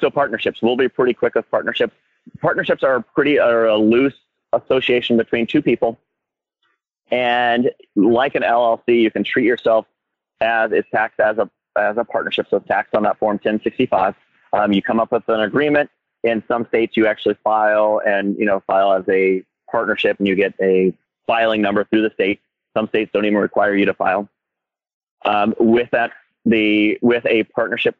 So 0.00 0.10
partnerships, 0.10 0.60
we'll 0.62 0.76
be 0.76 0.88
pretty 0.88 1.14
quick 1.14 1.34
with 1.34 1.50
partnerships. 1.50 1.94
Partnerships 2.40 2.82
are 2.82 3.00
pretty, 3.00 3.38
are 3.38 3.66
a 3.66 3.76
loose 3.76 4.14
association 4.52 5.16
between 5.16 5.46
two 5.46 5.62
people. 5.62 5.98
And 7.10 7.70
like 7.96 8.34
an 8.34 8.42
LLC, 8.42 9.00
you 9.00 9.10
can 9.10 9.24
treat 9.24 9.44
yourself 9.44 9.86
as 10.40 10.72
it's 10.72 10.88
taxed 10.90 11.20
as 11.20 11.38
a, 11.38 11.50
as 11.76 11.96
a 11.96 12.04
partnership. 12.04 12.46
So 12.50 12.58
it's 12.58 12.66
taxed 12.66 12.94
on 12.94 13.04
that 13.04 13.18
form 13.18 13.34
1065. 13.36 14.14
Um, 14.52 14.72
you 14.72 14.82
come 14.82 15.00
up 15.00 15.12
with 15.12 15.28
an 15.28 15.40
agreement 15.40 15.90
in 16.22 16.42
some 16.46 16.66
states, 16.66 16.96
you 16.96 17.06
actually 17.06 17.36
file 17.42 18.00
and 18.06 18.36
you 18.38 18.44
know 18.44 18.62
file 18.66 18.92
as 18.92 19.04
a 19.08 19.42
partnership, 19.70 20.18
and 20.18 20.28
you 20.28 20.34
get 20.34 20.54
a 20.60 20.94
filing 21.26 21.60
number 21.62 21.84
through 21.84 22.02
the 22.02 22.10
state. 22.14 22.40
Some 22.74 22.88
states 22.88 23.10
don't 23.12 23.24
even 23.24 23.38
require 23.38 23.74
you 23.74 23.86
to 23.86 23.94
file. 23.94 24.28
Um, 25.24 25.54
with 25.58 25.90
that, 25.92 26.12
the 26.44 26.98
with 27.02 27.24
a 27.26 27.44
partnership. 27.44 27.96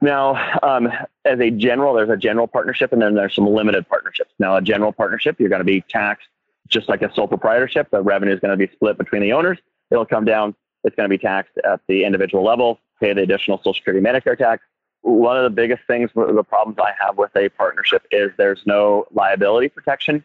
Now, 0.00 0.58
um, 0.62 0.90
as 1.24 1.40
a 1.40 1.50
general, 1.50 1.94
there's 1.94 2.10
a 2.10 2.16
general 2.16 2.46
partnership, 2.46 2.92
and 2.92 3.00
then 3.00 3.14
there's 3.14 3.34
some 3.34 3.46
limited 3.46 3.88
partnerships. 3.88 4.32
Now, 4.38 4.56
a 4.56 4.62
general 4.62 4.92
partnership, 4.92 5.38
you're 5.38 5.48
going 5.48 5.60
to 5.60 5.64
be 5.64 5.82
taxed 5.82 6.28
just 6.68 6.88
like 6.88 7.02
a 7.02 7.12
sole 7.14 7.28
proprietorship. 7.28 7.90
The 7.90 8.02
revenue 8.02 8.34
is 8.34 8.40
going 8.40 8.58
to 8.58 8.66
be 8.66 8.70
split 8.72 8.98
between 8.98 9.22
the 9.22 9.32
owners. 9.32 9.58
It'll 9.90 10.04
come 10.04 10.24
down. 10.24 10.54
It's 10.82 10.96
going 10.96 11.08
to 11.08 11.16
be 11.16 11.18
taxed 11.18 11.56
at 11.64 11.80
the 11.86 12.04
individual 12.04 12.44
level. 12.44 12.80
Pay 13.00 13.12
the 13.12 13.22
additional 13.22 13.58
Social 13.58 13.74
Security 13.74 14.04
Medicare 14.04 14.36
tax 14.36 14.62
one 15.04 15.36
of 15.36 15.42
the 15.42 15.50
biggest 15.50 15.82
things, 15.86 16.10
the 16.14 16.42
problems 16.42 16.78
I 16.78 16.92
have 16.98 17.18
with 17.18 17.30
a 17.36 17.50
partnership 17.50 18.06
is 18.10 18.30
there's 18.38 18.62
no 18.64 19.04
liability 19.12 19.68
protection. 19.68 20.24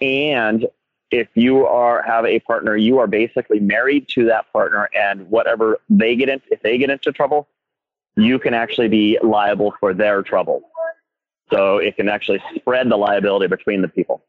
And 0.00 0.66
if 1.14 1.28
you 1.34 1.64
are 1.64 2.02
have 2.02 2.26
a 2.26 2.40
partner, 2.40 2.76
you 2.76 2.98
are 2.98 3.06
basically 3.06 3.60
married 3.60 4.08
to 4.08 4.24
that 4.24 4.52
partner, 4.52 4.90
and 4.92 5.30
whatever 5.30 5.78
they 5.88 6.16
get 6.16 6.28
into, 6.28 6.44
if 6.50 6.60
they 6.62 6.76
get 6.76 6.90
into 6.90 7.12
trouble, 7.12 7.46
you 8.16 8.38
can 8.40 8.52
actually 8.52 8.88
be 8.88 9.18
liable 9.22 9.72
for 9.78 9.94
their 9.94 10.22
trouble. 10.22 10.62
So 11.52 11.78
it 11.78 11.94
can 11.94 12.08
actually 12.08 12.42
spread 12.56 12.88
the 12.88 12.96
liability 12.96 13.46
between 13.46 13.80
the 13.80 13.88
people, 13.88 14.24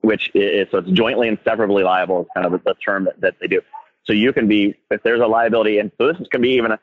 which 0.00 0.30
is 0.34 0.68
so 0.70 0.78
it's 0.78 0.90
jointly 0.90 1.28
and 1.28 1.38
severably 1.44 1.82
liable 1.82 2.22
is 2.22 2.28
kind 2.32 2.46
of 2.46 2.64
the 2.64 2.74
term 2.82 3.04
that, 3.04 3.20
that 3.20 3.34
they 3.38 3.46
do. 3.46 3.60
So 4.04 4.14
you 4.14 4.32
can 4.32 4.48
be 4.48 4.74
if 4.90 5.02
there's 5.02 5.20
a 5.20 5.26
liability, 5.26 5.78
and 5.78 5.92
so 5.98 6.12
this 6.12 6.28
can 6.28 6.40
be 6.40 6.52
even 6.52 6.72
a, 6.72 6.78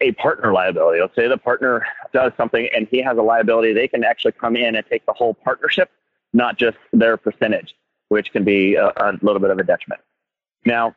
a 0.00 0.10
partner 0.12 0.52
liability. 0.52 1.00
Let's 1.00 1.14
say 1.14 1.28
the 1.28 1.38
partner 1.38 1.86
does 2.12 2.32
something 2.36 2.68
and 2.74 2.88
he 2.90 3.00
has 3.02 3.16
a 3.18 3.22
liability, 3.22 3.72
they 3.72 3.86
can 3.86 4.02
actually 4.02 4.32
come 4.32 4.56
in 4.56 4.74
and 4.74 4.84
take 4.90 5.06
the 5.06 5.12
whole 5.12 5.34
partnership, 5.34 5.92
not 6.32 6.58
just 6.58 6.76
their 6.92 7.16
percentage, 7.16 7.76
which 8.08 8.32
can 8.32 8.44
be 8.44 8.74
a, 8.74 8.86
a 8.88 9.18
little 9.22 9.40
bit 9.40 9.50
of 9.50 9.58
a 9.58 9.64
detriment. 9.64 10.00
Now, 10.64 10.94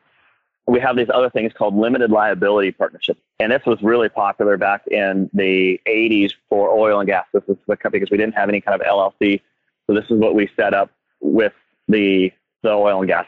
we 0.68 0.80
have 0.80 0.96
these 0.96 1.08
other 1.12 1.30
things 1.30 1.52
called 1.54 1.74
limited 1.74 2.10
liability 2.10 2.72
partnerships. 2.72 3.20
And 3.40 3.50
this 3.50 3.62
was 3.64 3.82
really 3.82 4.10
popular 4.10 4.58
back 4.58 4.86
in 4.86 5.30
the 5.32 5.80
80s 5.88 6.32
for 6.48 6.70
oil 6.70 7.00
and 7.00 7.06
gas. 7.06 7.24
This 7.32 7.42
is 7.48 7.56
because 7.66 8.10
we 8.10 8.18
didn't 8.18 8.34
have 8.34 8.50
any 8.50 8.60
kind 8.60 8.80
of 8.80 8.86
LLC. 8.86 9.40
So 9.86 9.94
this 9.94 10.04
is 10.10 10.18
what 10.18 10.34
we 10.34 10.50
set 10.56 10.74
up 10.74 10.90
with 11.20 11.54
the, 11.88 12.30
the 12.62 12.70
oil 12.70 12.98
and 12.98 13.08
gas 13.08 13.26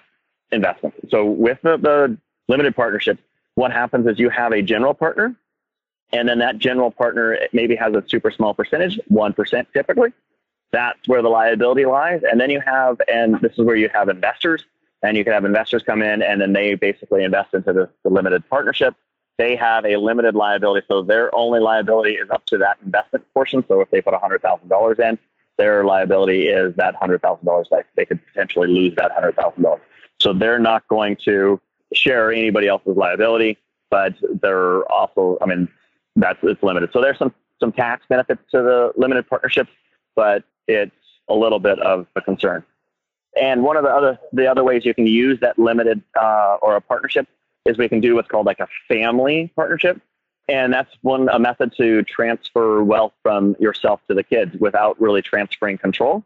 investment. 0.53 0.95
So 1.09 1.25
with 1.25 1.59
the, 1.63 1.79
the 1.79 2.19
limited 2.49 2.77
partnerships, 2.77 3.23
what 3.55 3.73
happens 3.73 4.07
is 4.07 4.19
you 4.19 4.29
have 4.29 4.53
a 4.53 4.61
general 4.61 4.93
partner, 4.93 5.35
and 6.13 6.29
then 6.29 6.41
that 6.41 6.59
general 6.59 6.91
partner 6.91 7.39
maybe 7.53 7.75
has 7.77 7.95
a 7.95 8.05
super 8.07 8.31
small 8.31 8.53
percentage, 8.53 9.01
1% 9.11 9.67
typically. 9.73 10.13
That's 10.73 10.99
where 11.07 11.23
the 11.23 11.29
liability 11.29 11.85
lies. 11.85 12.23
And 12.31 12.41
then 12.41 12.51
you 12.51 12.61
have, 12.61 13.01
and 13.09 13.41
this 13.41 13.53
is 13.53 13.65
where 13.65 13.77
you 13.77 13.89
have 13.93 14.09
investors 14.09 14.65
and 15.03 15.17
you 15.17 15.25
can 15.25 15.33
have 15.33 15.45
investors 15.45 15.83
come 15.83 16.03
in 16.03 16.23
and 16.23 16.41
then 16.41 16.53
they 16.53 16.75
basically 16.75 17.25
invest 17.25 17.55
into 17.55 17.73
the, 17.73 17.91
the 18.05 18.11
limited 18.11 18.49
partnership. 18.49 18.95
They 19.39 19.57
have 19.57 19.87
a 19.87 19.97
limited 19.97 20.35
liability, 20.35 20.87
so 20.87 21.03
their 21.03 21.35
only 21.35 21.61
liability 21.61 22.13
is 22.13 22.29
up 22.29 22.45
to 22.47 22.59
that 22.59 22.77
investment 22.85 23.25
portion. 23.33 23.65
So 23.67 23.81
if 23.81 23.91
they 23.91 24.03
put 24.03 24.13
$100,000 24.13 25.01
in, 25.01 25.19
their 25.57 25.85
liability 25.85 26.49
is 26.49 26.75
that 26.77 26.95
$100,000. 27.01 27.71
Like 27.71 27.87
they 27.97 28.05
could 28.05 28.21
potentially 28.27 28.69
lose 28.69 28.95
that 28.97 29.13
$100,000. 29.13 29.81
So 30.21 30.35
they're 30.35 30.59
not 30.59 30.87
going 30.89 31.17
to 31.25 31.59
share 31.95 32.31
anybody 32.33 32.69
else's 32.69 32.97
liability, 32.97 33.57
but 33.91 34.15
they're 34.43 34.85
also, 34.93 35.39
I 35.41 35.47
mean, 35.47 35.69
that's 36.17 36.39
it's 36.43 36.63
limited. 36.63 36.91
So 36.93 37.01
there's 37.01 37.19
some 37.19 37.35
some 37.59 37.73
tax 37.73 38.05
benefits 38.09 38.41
to 38.53 38.63
the 38.63 38.93
limited 38.97 39.29
partnerships, 39.29 39.71
but 40.17 40.45
it's 40.75 40.93
a 41.29 41.35
little 41.35 41.59
bit 41.59 41.79
of 41.81 42.07
a 42.17 42.21
concern. 42.21 42.65
And 43.41 43.63
one 43.63 43.77
of 43.77 43.85
the 43.85 43.91
other 43.91 44.19
the 44.33 44.51
other 44.51 44.65
ways 44.65 44.85
you 44.85 44.95
can 44.95 45.07
use 45.07 45.39
that 45.41 45.59
limited 45.59 46.03
uh, 46.21 46.57
or 46.61 46.77
a 46.77 46.81
partnership 46.81 47.29
is 47.65 47.79
we 47.79 47.89
can 47.89 48.01
do 48.01 48.15
what's 48.15 48.29
called 48.29 48.47
like 48.47 48.61
a 48.61 48.69
family 48.89 49.53
partnership, 49.55 50.01
and 50.49 50.73
that's 50.73 50.91
one 51.03 51.29
a 51.29 51.39
method 51.39 51.73
to 51.77 52.03
transfer 52.03 52.83
wealth 52.83 53.13
from 53.23 53.55
yourself 53.61 54.01
to 54.09 54.15
the 54.15 54.25
kids 54.25 54.57
without 54.59 55.01
really 55.01 55.23
transferring 55.23 55.79
control. 55.79 56.25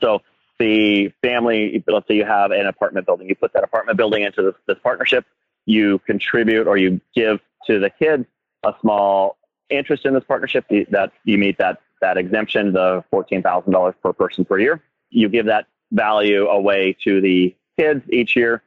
So 0.00 0.22
the 0.58 1.12
family, 1.22 1.84
let's 1.86 2.08
say 2.08 2.14
you 2.14 2.24
have 2.24 2.50
an 2.50 2.66
apartment 2.66 3.06
building, 3.06 3.28
you 3.28 3.36
put 3.36 3.52
that 3.52 3.62
apartment 3.62 3.96
building 3.96 4.24
into 4.24 4.42
this, 4.42 4.54
this 4.66 4.78
partnership, 4.82 5.24
you 5.66 6.00
contribute 6.00 6.66
or 6.66 6.76
you 6.76 7.00
give 7.14 7.40
to 7.66 7.78
the 7.78 7.90
kids 7.90 8.26
a 8.64 8.74
small 8.80 9.36
interest 9.70 10.04
in 10.04 10.14
this 10.14 10.24
partnership 10.24 10.66
that 10.90 11.12
you 11.24 11.38
meet 11.38 11.58
that 11.58 11.80
that 12.00 12.16
exemption, 12.16 12.72
the 12.72 13.04
fourteen 13.10 13.42
thousand 13.42 13.72
dollars 13.72 13.94
per 14.02 14.12
person 14.12 14.44
per 14.44 14.58
year. 14.58 14.82
You 15.10 15.28
give 15.28 15.46
that 15.46 15.66
value 15.92 16.46
away 16.46 16.96
to 17.04 17.20
the 17.20 17.54
kids 17.78 18.02
each 18.10 18.36
year, 18.36 18.62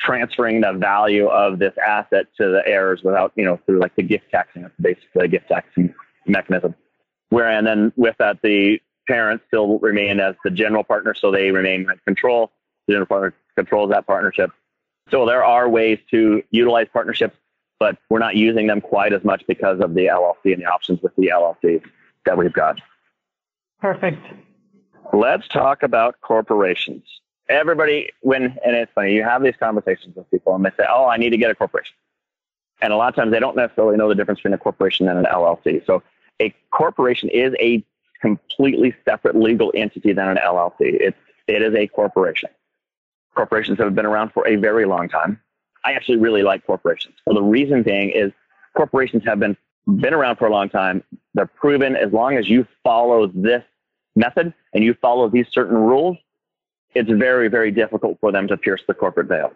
transferring 0.00 0.60
the 0.60 0.72
value 0.72 1.28
of 1.28 1.58
this 1.58 1.74
asset 1.84 2.26
to 2.38 2.48
the 2.48 2.62
heirs 2.66 3.02
without, 3.02 3.32
you 3.36 3.44
know, 3.44 3.58
through 3.66 3.80
like 3.80 3.94
the 3.96 4.02
gift 4.02 4.30
taxing. 4.30 4.64
It's 4.64 4.74
basically 4.80 5.24
a 5.26 5.28
gift 5.28 5.48
taxing 5.48 5.94
mechanism. 6.26 6.74
Where 7.30 7.48
and 7.48 7.66
then 7.66 7.92
with 7.96 8.16
that, 8.18 8.40
the 8.42 8.80
parents 9.08 9.44
still 9.48 9.78
remain 9.78 10.20
as 10.20 10.34
the 10.44 10.50
general 10.50 10.84
partner, 10.84 11.14
so 11.14 11.30
they 11.30 11.50
remain 11.50 11.82
in 11.90 11.98
control. 12.04 12.50
The 12.86 12.94
general 12.94 13.06
partner 13.06 13.34
controls 13.56 13.90
that 13.90 14.06
partnership. 14.06 14.50
So 15.10 15.26
there 15.26 15.44
are 15.44 15.68
ways 15.68 15.98
to 16.10 16.42
utilize 16.50 16.88
partnerships, 16.92 17.36
but 17.78 17.96
we're 18.10 18.18
not 18.18 18.36
using 18.36 18.66
them 18.66 18.80
quite 18.80 19.12
as 19.12 19.24
much 19.24 19.44
because 19.46 19.80
of 19.80 19.94
the 19.94 20.06
LLC 20.06 20.52
and 20.52 20.62
the 20.62 20.66
options 20.66 21.00
with 21.02 21.14
the 21.16 21.28
LLC 21.28 21.82
that 22.26 22.36
we've 22.36 22.52
got. 22.52 22.78
Perfect. 23.80 24.24
Let's 25.12 25.46
talk 25.48 25.82
about 25.82 26.20
corporations. 26.20 27.04
Everybody, 27.48 28.10
when, 28.22 28.42
and 28.64 28.76
it's 28.76 28.90
funny, 28.94 29.14
you 29.14 29.22
have 29.22 29.42
these 29.42 29.54
conversations 29.58 30.16
with 30.16 30.30
people 30.30 30.54
and 30.54 30.64
they 30.64 30.70
say, 30.70 30.84
oh, 30.88 31.06
I 31.06 31.16
need 31.16 31.30
to 31.30 31.36
get 31.36 31.50
a 31.50 31.54
corporation. 31.54 31.94
And 32.82 32.92
a 32.92 32.96
lot 32.96 33.08
of 33.08 33.14
times 33.14 33.32
they 33.32 33.40
don't 33.40 33.56
necessarily 33.56 33.96
know 33.96 34.08
the 34.08 34.14
difference 34.14 34.40
between 34.40 34.54
a 34.54 34.58
corporation 34.58 35.08
and 35.08 35.18
an 35.18 35.26
LLC. 35.26 35.84
So 35.86 36.02
a 36.40 36.52
corporation 36.72 37.28
is 37.30 37.54
a 37.60 37.84
completely 38.20 38.94
separate 39.04 39.36
legal 39.36 39.72
entity 39.74 40.12
than 40.12 40.28
an 40.28 40.38
LLC. 40.44 40.74
It's, 40.80 41.16
it 41.46 41.62
is 41.62 41.74
a 41.74 41.86
corporation. 41.86 42.50
Corporations 43.34 43.78
have 43.78 43.94
been 43.94 44.06
around 44.06 44.32
for 44.32 44.46
a 44.48 44.56
very 44.56 44.84
long 44.84 45.08
time. 45.08 45.40
I 45.84 45.92
actually 45.92 46.18
really 46.18 46.42
like 46.42 46.66
corporations. 46.66 47.14
Well, 47.26 47.36
the 47.36 47.42
reason 47.42 47.82
being 47.82 48.10
is 48.10 48.32
corporations 48.76 49.22
have 49.24 49.38
been, 49.38 49.56
been 49.86 50.14
around 50.14 50.36
for 50.36 50.46
a 50.46 50.50
long 50.50 50.68
time. 50.68 51.02
They're 51.34 51.46
proven 51.46 51.96
as 51.96 52.12
long 52.12 52.36
as 52.36 52.48
you 52.48 52.66
follow 52.82 53.28
this 53.28 53.62
method 54.16 54.52
and 54.72 54.82
you 54.82 54.94
follow 55.00 55.28
these 55.28 55.46
certain 55.52 55.76
rules, 55.76 56.16
it's 56.94 57.10
very, 57.10 57.48
very 57.48 57.70
difficult 57.70 58.18
for 58.20 58.32
them 58.32 58.48
to 58.48 58.56
pierce 58.56 58.82
the 58.88 58.94
corporate 58.94 59.28
veil. 59.28 59.52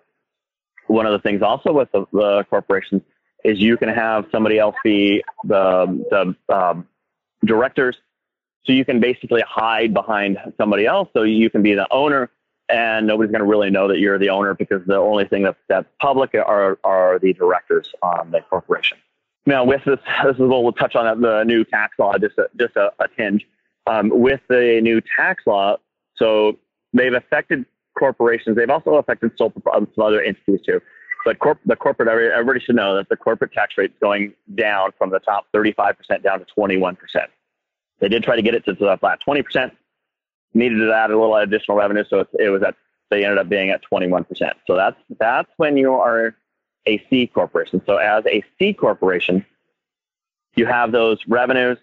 One 0.86 1.06
of 1.06 1.12
the 1.12 1.18
things 1.18 1.42
also 1.42 1.72
with 1.72 1.90
the, 1.92 2.04
the 2.12 2.44
corporations 2.50 3.02
is 3.44 3.58
you 3.58 3.76
can 3.76 3.88
have 3.88 4.26
somebody 4.30 4.58
else 4.58 4.76
be 4.84 5.22
the, 5.44 6.34
the 6.48 6.54
um, 6.54 6.86
directors. 7.44 7.96
So 8.64 8.72
you 8.72 8.84
can 8.84 9.00
basically 9.00 9.42
hide 9.48 9.94
behind 9.94 10.38
somebody 10.58 10.84
else. 10.84 11.08
So 11.14 11.22
you 11.22 11.48
can 11.48 11.62
be 11.62 11.74
the 11.74 11.86
owner 11.90 12.30
and 12.68 13.06
nobody's 13.06 13.32
going 13.32 13.40
to 13.40 13.48
really 13.48 13.70
know 13.70 13.88
that 13.88 13.98
you're 13.98 14.18
the 14.18 14.28
owner 14.28 14.54
because 14.54 14.82
the 14.86 14.96
only 14.96 15.24
thing 15.24 15.42
that's, 15.42 15.58
that's 15.68 15.88
public 16.00 16.34
are, 16.34 16.78
are 16.84 17.18
the 17.18 17.32
directors 17.32 17.90
on 18.02 18.30
the 18.30 18.40
corporation. 18.42 18.98
Now, 19.50 19.64
with 19.64 19.80
this, 19.84 19.98
this 20.24 20.36
is 20.36 20.38
what 20.38 20.62
we'll 20.62 20.72
touch 20.72 20.94
on 20.94 21.20
the 21.20 21.42
new 21.42 21.64
tax 21.64 21.98
law 21.98 22.16
just 22.16 22.38
a, 22.38 22.48
just 22.56 22.76
a, 22.76 22.92
a 23.00 23.08
tinge 23.08 23.44
um, 23.88 24.08
with 24.08 24.40
the 24.48 24.78
new 24.80 25.02
tax 25.18 25.42
law. 25.44 25.76
So 26.14 26.56
they've 26.92 27.12
affected 27.12 27.66
corporations. 27.98 28.56
They've 28.56 28.70
also 28.70 28.94
affected 28.94 29.32
some 29.36 29.52
other 30.00 30.22
entities 30.22 30.60
too. 30.64 30.80
But 31.24 31.40
corp- 31.40 31.58
the 31.66 31.74
corporate, 31.74 32.08
everybody 32.08 32.60
should 32.60 32.76
know 32.76 32.94
that 32.94 33.08
the 33.08 33.16
corporate 33.16 33.52
tax 33.52 33.74
rate 33.76 33.90
is 33.90 33.96
going 34.00 34.34
down 34.54 34.92
from 34.96 35.10
the 35.10 35.18
top 35.18 35.46
35% 35.52 36.22
down 36.22 36.38
to 36.38 36.46
21%. 36.56 36.96
They 37.98 38.08
did 38.08 38.22
try 38.22 38.36
to 38.36 38.42
get 38.42 38.54
it 38.54 38.64
to 38.66 38.72
the 38.74 38.96
flat 39.00 39.18
20%, 39.26 39.72
needed 40.54 40.78
to 40.78 40.94
add 40.94 41.10
a 41.10 41.18
little 41.18 41.34
additional 41.34 41.76
revenue. 41.76 42.04
So 42.08 42.24
it 42.38 42.50
was 42.50 42.62
at, 42.62 42.76
they 43.10 43.24
ended 43.24 43.38
up 43.38 43.48
being 43.48 43.70
at 43.70 43.80
21%. 43.92 44.26
So 44.68 44.76
that's, 44.76 44.96
that's 45.18 45.50
when 45.56 45.76
you 45.76 45.94
are 45.94 46.36
a 46.86 47.02
C 47.10 47.26
corporation. 47.26 47.82
So 47.86 47.96
as 47.96 48.24
a 48.26 48.42
C 48.58 48.72
corporation, 48.72 49.44
you 50.56 50.66
have 50.66 50.92
those 50.92 51.18
revenues, 51.28 51.78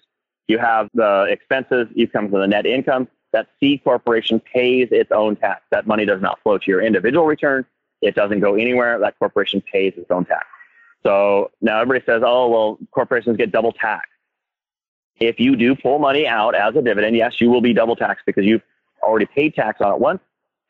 you 0.47 0.57
have 0.57 0.89
the 0.93 1.27
expenses, 1.29 1.87
you 1.93 2.07
come 2.07 2.29
to 2.31 2.37
the 2.37 2.47
net 2.47 2.65
income. 2.65 3.07
That 3.33 3.47
C 3.59 3.77
corporation 3.77 4.39
pays 4.39 4.87
its 4.91 5.11
own 5.11 5.35
tax. 5.35 5.61
That 5.71 5.85
money 5.85 6.05
does 6.05 6.21
not 6.21 6.41
flow 6.41 6.57
to 6.57 6.65
your 6.67 6.81
individual 6.81 7.25
return. 7.25 7.65
It 8.01 8.15
doesn't 8.15 8.39
go 8.39 8.55
anywhere. 8.55 8.99
That 8.99 9.19
corporation 9.19 9.61
pays 9.61 9.93
its 9.97 10.09
own 10.09 10.25
tax. 10.25 10.45
So 11.03 11.51
now 11.61 11.81
everybody 11.81 12.05
says, 12.05 12.23
oh, 12.25 12.49
well, 12.49 12.79
corporations 12.91 13.37
get 13.37 13.51
double 13.51 13.71
tax. 13.71 14.07
If 15.19 15.39
you 15.39 15.55
do 15.55 15.75
pull 15.75 15.99
money 15.99 16.27
out 16.27 16.55
as 16.55 16.75
a 16.75 16.81
dividend, 16.81 17.15
yes, 17.15 17.41
you 17.41 17.49
will 17.49 17.61
be 17.61 17.73
double 17.73 17.95
taxed 17.95 18.25
because 18.25 18.45
you've 18.45 18.61
already 19.01 19.25
paid 19.25 19.55
tax 19.55 19.81
on 19.81 19.93
it 19.93 19.99
once, 19.99 20.21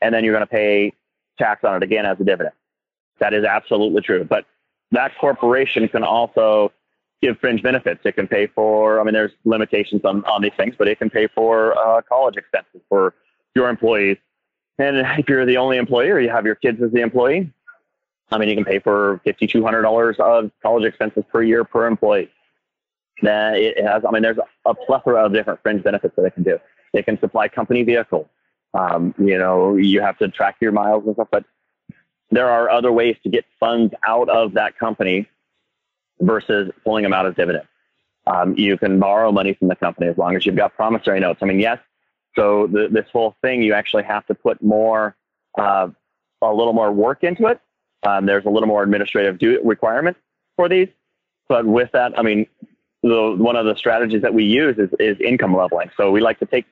and 0.02 0.14
then 0.14 0.24
you're 0.24 0.34
going 0.34 0.46
to 0.46 0.52
pay 0.52 0.94
tax 1.38 1.64
on 1.64 1.76
it 1.76 1.84
again 1.84 2.06
as 2.06 2.20
a 2.20 2.24
dividend. 2.24 2.54
That 3.20 3.34
is 3.34 3.44
absolutely 3.44 4.02
true. 4.02 4.24
But 4.24 4.46
that 4.92 5.18
corporation 5.20 5.88
can 5.88 6.04
also 6.04 6.72
give 7.22 7.40
fringe 7.40 7.64
benefits. 7.64 8.02
It 8.06 8.14
can 8.14 8.28
pay 8.28 8.48
for, 8.48 9.00
I 9.00 9.04
mean, 9.04 9.14
there's 9.14 9.32
limitations 9.44 10.06
on, 10.06 10.24
on 10.26 10.42
these 10.42 10.52
things, 10.56 10.76
but 10.78 10.88
it 10.88 11.00
can 11.00 11.10
pay 11.10 11.28
for 11.28 11.78
uh, 11.78 12.02
college 12.04 12.38
expenses 12.38 12.82
for 12.90 13.16
your 13.56 13.70
employees. 13.70 14.18
And 14.78 14.98
if 15.20 15.28
you're 15.28 15.46
the 15.46 15.58
only 15.58 15.78
employee 15.78 16.10
or 16.10 16.20
you 16.20 16.30
have 16.30 16.46
your 16.46 16.56
kids 16.56 16.82
as 16.82 16.92
the 16.92 17.02
employee, 17.02 17.52
I 18.30 18.38
mean, 18.38 18.50
you 18.50 18.56
can 18.56 18.66
pay 18.66 18.80
for 18.80 19.22
$5,200 19.26 20.20
of 20.20 20.52
college 20.62 20.84
expenses 20.84 21.24
per 21.32 21.42
year 21.42 21.64
per 21.64 21.88
employee. 21.88 22.30
Then 23.22 23.56
it 23.56 23.84
has, 23.84 24.04
I 24.08 24.12
mean, 24.12 24.22
there's 24.22 24.38
a 24.66 24.76
plethora 24.76 25.26
of 25.26 25.34
different 25.34 25.62
fringe 25.64 25.82
benefits 25.84 26.16
that 26.18 26.24
it 26.24 26.34
can 26.36 26.44
do. 26.44 26.60
It 26.94 27.06
can 27.06 27.20
supply 27.20 27.48
company 27.48 27.84
vehicles. 27.84 28.28
Um, 28.74 29.16
you 29.18 29.38
know, 29.38 29.76
you 29.76 30.02
have 30.02 30.18
to 30.20 30.28
track 30.28 30.58
your 30.60 30.72
miles 30.72 31.04
and 31.06 31.16
stuff, 31.16 31.30
but 31.32 31.46
there 32.32 32.50
are 32.50 32.70
other 32.70 32.92
ways 32.92 33.16
to 33.24 33.30
get 33.30 33.46
funds 33.60 33.94
out 34.06 34.30
of 34.30 34.54
that 34.54 34.78
company 34.78 35.28
versus 36.20 36.72
pulling 36.84 37.04
them 37.04 37.14
out 37.14 37.26
as 37.26 37.36
dividends. 37.36 37.68
Um, 38.26 38.56
you 38.58 38.78
can 38.78 39.00
borrow 39.00 39.32
money 39.32 39.54
from 39.54 39.70
the 39.70 39.76
company 39.76 40.08
as 40.08 40.18
long 40.18 40.36
as 40.36 40.46
you've 40.46 40.56
got 40.56 40.76
promissory 40.76 41.20
notes. 41.20 41.40
I 41.42 41.46
mean, 41.46 41.60
yes. 41.60 41.80
So 42.36 42.68
the, 42.68 42.90
this 42.92 43.06
whole 43.12 43.36
thing, 43.42 43.62
you 43.62 43.74
actually 43.74 44.04
have 44.04 44.26
to 44.28 44.36
put 44.36 44.62
more, 44.62 45.16
uh, 45.58 45.88
a 46.42 46.54
little 46.54 46.74
more 46.74 46.92
work 46.92 47.24
into 47.24 47.48
it. 47.48 47.60
Um, 48.04 48.26
there's 48.26 48.46
a 48.46 48.50
little 48.50 48.68
more 48.68 48.84
administrative 48.84 49.40
do- 49.40 49.62
requirements 49.64 50.20
for 50.56 50.68
these. 50.68 50.90
But 51.48 51.66
with 51.66 51.92
that, 51.94 52.20
I 52.20 52.22
mean, 52.22 52.46
the, 53.02 53.36
one 53.38 53.56
of 53.56 53.66
the 53.66 53.76
strategies 53.76 54.22
that 54.22 54.34
we 54.34 54.44
use 54.44 54.78
is, 54.78 54.90
is 55.00 55.18
income 55.22 55.56
leveling. 55.56 55.90
So 55.96 56.12
we 56.12 56.20
like 56.20 56.40
to 56.40 56.46
take, 56.46 56.66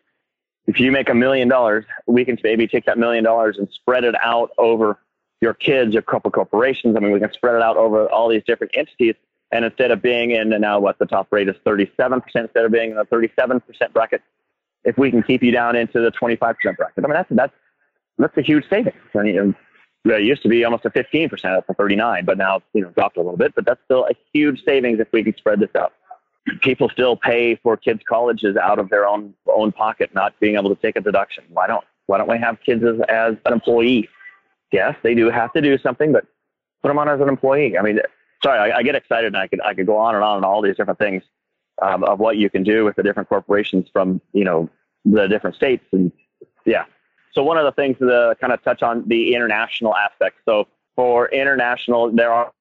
if 0.67 0.79
you 0.79 0.91
make 0.91 1.09
a 1.09 1.15
million 1.15 1.47
dollars, 1.47 1.85
we 2.05 2.25
can 2.25 2.37
maybe 2.43 2.67
take 2.67 2.85
that 2.85 2.97
million 2.97 3.23
dollars 3.23 3.57
and 3.57 3.69
spread 3.71 4.03
it 4.03 4.15
out 4.21 4.51
over 4.57 4.99
your 5.45 5.53
kids, 5.53 5.93
your 5.93 6.01
couple 6.01 6.31
corporations. 6.31 6.97
I 6.97 6.99
mean, 6.99 7.11
we 7.11 7.19
can 7.19 7.31
spread 7.31 7.55
it 7.55 7.61
out 7.61 7.77
over 7.77 8.09
all 8.09 8.27
these 8.27 8.43
different 8.47 8.71
entities 8.75 9.13
And 9.51 9.63
instead 9.63 9.91
of 9.91 10.01
being 10.01 10.31
in, 10.31 10.49
now 10.49 10.79
what 10.79 10.97
the 10.97 11.05
top 11.05 11.27
rate 11.31 11.47
is 11.47 11.55
37%, 11.65 12.23
instead 12.35 12.65
of 12.65 12.71
being 12.71 12.89
in 12.89 12.97
the 12.97 13.05
37% 13.05 13.61
bracket, 13.93 14.23
if 14.83 14.97
we 14.97 15.11
can 15.11 15.21
keep 15.21 15.43
you 15.43 15.51
down 15.51 15.75
into 15.75 16.01
the 16.01 16.11
25% 16.11 16.39
bracket, 16.39 16.97
I 16.97 17.01
mean, 17.01 17.13
that's, 17.13 17.29
that's, 17.29 17.53
that's 18.17 18.37
a 18.37 18.41
huge 18.41 18.65
savings. 18.69 18.97
I 19.13 19.19
mean, 19.19 19.55
it 20.05 20.23
used 20.23 20.41
to 20.43 20.49
be 20.49 20.63
almost 20.65 20.85
a 20.85 20.89
15%, 20.89 21.29
that's 21.29 21.69
a 21.69 21.73
39, 21.75 22.25
but 22.25 22.37
now, 22.39 22.61
you 22.73 22.81
know, 22.81 22.89
dropped 22.89 23.17
a 23.17 23.21
little 23.21 23.37
bit, 23.37 23.53
but 23.53 23.65
that's 23.65 23.81
still 23.85 24.05
a 24.05 24.15
huge 24.33 24.63
savings 24.65 24.99
if 24.99 25.07
we 25.13 25.23
can 25.23 25.37
spread 25.37 25.59
this 25.59 25.75
out. 25.75 25.93
People 26.61 26.89
still 26.89 27.15
pay 27.15 27.55
for 27.55 27.77
kids' 27.77 28.01
colleges 28.07 28.55
out 28.57 28.77
of 28.77 28.89
their 28.89 29.07
own 29.07 29.33
own 29.47 29.71
pocket, 29.71 30.13
not 30.13 30.39
being 30.39 30.55
able 30.57 30.69
to 30.75 30.79
take 30.79 30.95
a 30.95 31.01
deduction. 31.01 31.43
Why 31.49 31.65
don't 31.65 31.83
why 32.05 32.19
don't 32.19 32.29
we 32.29 32.37
have 32.37 32.59
kids 32.63 32.83
as, 32.83 32.99
as 33.09 33.35
an 33.47 33.53
employee? 33.53 34.07
Yes, 34.71 34.95
they 35.03 35.15
do 35.15 35.29
have 35.29 35.53
to 35.53 35.61
do 35.61 35.77
something, 35.77 36.11
but 36.11 36.25
put 36.81 36.89
them 36.89 36.97
on 36.97 37.09
as 37.09 37.21
an 37.21 37.29
employee. 37.29 37.77
I 37.77 37.81
mean, 37.81 37.99
sorry, 38.43 38.71
I, 38.71 38.77
I 38.77 38.83
get 38.83 38.95
excited 38.95 39.27
and 39.27 39.37
I 39.37 39.47
could 39.47 39.61
I 39.61 39.73
could 39.73 39.85
go 39.85 39.97
on 39.97 40.15
and 40.15 40.23
on 40.23 40.37
and 40.37 40.45
all 40.45 40.61
these 40.61 40.75
different 40.75 40.99
things 40.99 41.23
um, 41.81 42.03
of 42.03 42.19
what 42.19 42.37
you 42.37 42.49
can 42.49 42.63
do 42.63 42.85
with 42.85 42.95
the 42.95 43.03
different 43.03 43.29
corporations 43.29 43.87
from 43.91 44.21
you 44.33 44.43
know 44.43 44.69
the 45.03 45.27
different 45.27 45.55
states 45.55 45.85
and 45.91 46.11
yeah. 46.65 46.85
So 47.33 47.43
one 47.43 47.57
of 47.57 47.65
the 47.65 47.71
things 47.73 47.97
to 47.99 48.35
kind 48.39 48.53
of 48.53 48.63
touch 48.63 48.81
on 48.81 49.07
the 49.07 49.35
international 49.35 49.95
aspect. 49.95 50.37
So 50.45 50.67
for 50.95 51.27
international, 51.29 52.11
there 52.11 52.31
are 52.31 52.51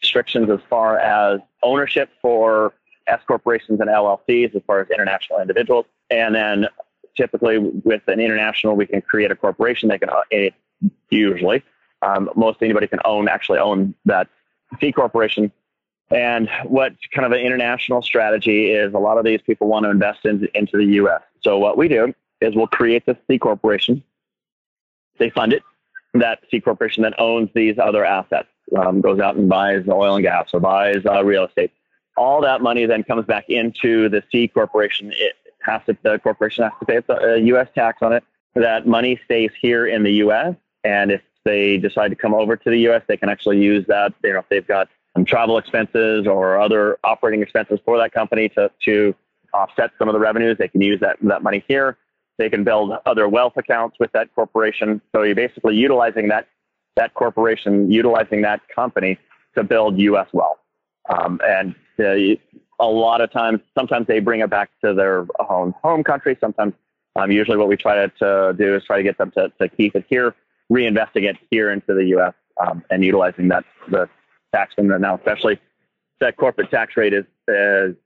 restrictions 0.00 0.50
as 0.50 0.60
far 0.70 0.98
as 0.98 1.40
ownership 1.62 2.08
for 2.22 2.72
S 3.06 3.20
corporations 3.26 3.80
and 3.80 3.90
LLCs 3.90 4.54
as 4.54 4.62
far 4.66 4.80
as 4.80 4.88
international 4.90 5.40
individuals, 5.40 5.86
and 6.10 6.34
then 6.34 6.66
typically 7.16 7.58
with 7.58 8.02
an 8.08 8.20
international, 8.20 8.74
we 8.74 8.86
can 8.86 9.02
create 9.02 9.30
a 9.30 9.36
corporation. 9.36 9.88
They 9.88 9.98
can 9.98 10.08
uh, 10.08 10.22
usually 11.10 11.62
um, 12.02 12.28
most 12.34 12.58
anybody 12.62 12.86
can 12.86 12.98
own 13.04 13.28
actually 13.28 13.58
own 13.58 13.94
that 14.04 14.28
C 14.80 14.92
corporation. 14.92 15.52
And 16.10 16.50
what 16.64 16.92
kind 17.14 17.24
of 17.24 17.32
an 17.32 17.38
international 17.38 18.02
strategy 18.02 18.70
is 18.70 18.92
a 18.92 18.98
lot 18.98 19.16
of 19.16 19.24
these 19.24 19.40
people 19.40 19.68
want 19.68 19.84
to 19.84 19.90
invest 19.90 20.26
in, 20.26 20.46
into 20.54 20.76
the 20.76 20.84
U.S. 20.96 21.22
So 21.40 21.58
what 21.58 21.78
we 21.78 21.88
do 21.88 22.12
is 22.40 22.54
we'll 22.54 22.66
create 22.66 23.06
this 23.06 23.16
C 23.28 23.38
corporation. 23.38 24.02
They 25.18 25.30
fund 25.30 25.52
it. 25.52 25.62
That 26.14 26.40
C 26.50 26.60
corporation 26.60 27.04
then 27.04 27.14
owns 27.16 27.48
these 27.54 27.78
other 27.78 28.04
assets, 28.04 28.48
um, 28.76 29.00
goes 29.00 29.20
out 29.20 29.36
and 29.36 29.48
buys 29.48 29.88
oil 29.88 30.16
and 30.16 30.22
gas 30.22 30.50
or 30.52 30.60
buys 30.60 31.06
uh, 31.06 31.24
real 31.24 31.46
estate. 31.46 31.72
All 32.18 32.42
that 32.42 32.60
money 32.60 32.84
then 32.84 33.04
comes 33.04 33.24
back 33.24 33.48
into 33.48 34.10
the 34.10 34.22
C 34.30 34.48
corporation. 34.48 35.12
It 35.14 35.36
has 35.62 35.80
to, 35.86 35.96
the 36.02 36.18
corporation 36.18 36.64
has 36.64 36.72
to 36.80 36.84
pay 36.84 37.14
a 37.14 37.38
U.S. 37.38 37.68
tax 37.74 38.02
on 38.02 38.12
it. 38.12 38.24
That 38.54 38.86
money 38.86 39.18
stays 39.24 39.50
here 39.58 39.86
in 39.86 40.02
the 40.02 40.12
U.S. 40.14 40.54
And 40.84 41.10
if 41.12 41.22
they 41.44 41.76
decide 41.76 42.08
to 42.08 42.16
come 42.16 42.34
over 42.34 42.56
to 42.56 42.70
the 42.70 42.78
U.S., 42.80 43.02
they 43.06 43.16
can 43.16 43.28
actually 43.28 43.58
use 43.58 43.84
that. 43.88 44.12
You 44.22 44.34
know, 44.34 44.40
if 44.40 44.48
they've 44.48 44.66
got 44.66 44.88
some 45.14 45.24
travel 45.24 45.58
expenses 45.58 46.26
or 46.26 46.60
other 46.60 46.98
operating 47.04 47.42
expenses 47.42 47.78
for 47.84 47.98
that 47.98 48.12
company 48.12 48.48
to, 48.50 48.70
to 48.84 49.14
offset 49.52 49.90
some 49.98 50.08
of 50.08 50.14
the 50.14 50.20
revenues, 50.20 50.56
they 50.58 50.68
can 50.68 50.80
use 50.80 51.00
that, 51.00 51.18
that 51.22 51.42
money 51.42 51.64
here. 51.68 51.98
They 52.38 52.48
can 52.48 52.64
build 52.64 52.92
other 53.04 53.28
wealth 53.28 53.56
accounts 53.56 53.96
with 54.00 54.10
that 54.12 54.34
corporation. 54.34 55.00
So 55.14 55.22
you're 55.22 55.34
basically 55.34 55.76
utilizing 55.76 56.28
that, 56.28 56.48
that 56.96 57.14
corporation, 57.14 57.90
utilizing 57.90 58.42
that 58.42 58.60
company 58.74 59.18
to 59.54 59.62
build 59.62 59.98
U.S. 59.98 60.28
wealth. 60.32 60.58
Um, 61.10 61.40
and 61.44 61.74
uh, 61.98 62.36
a 62.80 62.86
lot 62.86 63.20
of 63.20 63.30
times, 63.30 63.60
sometimes 63.76 64.06
they 64.06 64.18
bring 64.18 64.40
it 64.40 64.48
back 64.48 64.70
to 64.82 64.94
their 64.94 65.26
home, 65.40 65.74
home 65.82 66.02
country. 66.02 66.36
Sometimes, 66.40 66.72
um, 67.16 67.30
usually 67.30 67.58
what 67.58 67.68
we 67.68 67.76
try 67.76 67.94
to, 67.94 68.08
to, 68.18 68.54
do 68.56 68.74
is 68.74 68.84
try 68.84 68.96
to 68.96 69.02
get 69.02 69.18
them 69.18 69.30
to, 69.32 69.52
to 69.60 69.68
keep 69.68 69.94
it 69.94 70.06
here 70.08 70.34
reinvesting 70.72 71.28
it 71.28 71.36
here 71.50 71.70
into 71.70 71.94
the 71.94 72.06
U.S. 72.06 72.34
Um, 72.64 72.82
and 72.90 73.04
utilizing 73.04 73.48
that 73.48 73.64
the 73.90 74.08
tax 74.54 74.74
and 74.76 74.88
now 74.88 75.16
especially 75.16 75.58
that 76.20 76.36
corporate 76.36 76.70
tax 76.70 76.96
rate 76.96 77.12
is, 77.12 77.24
is 77.48 77.96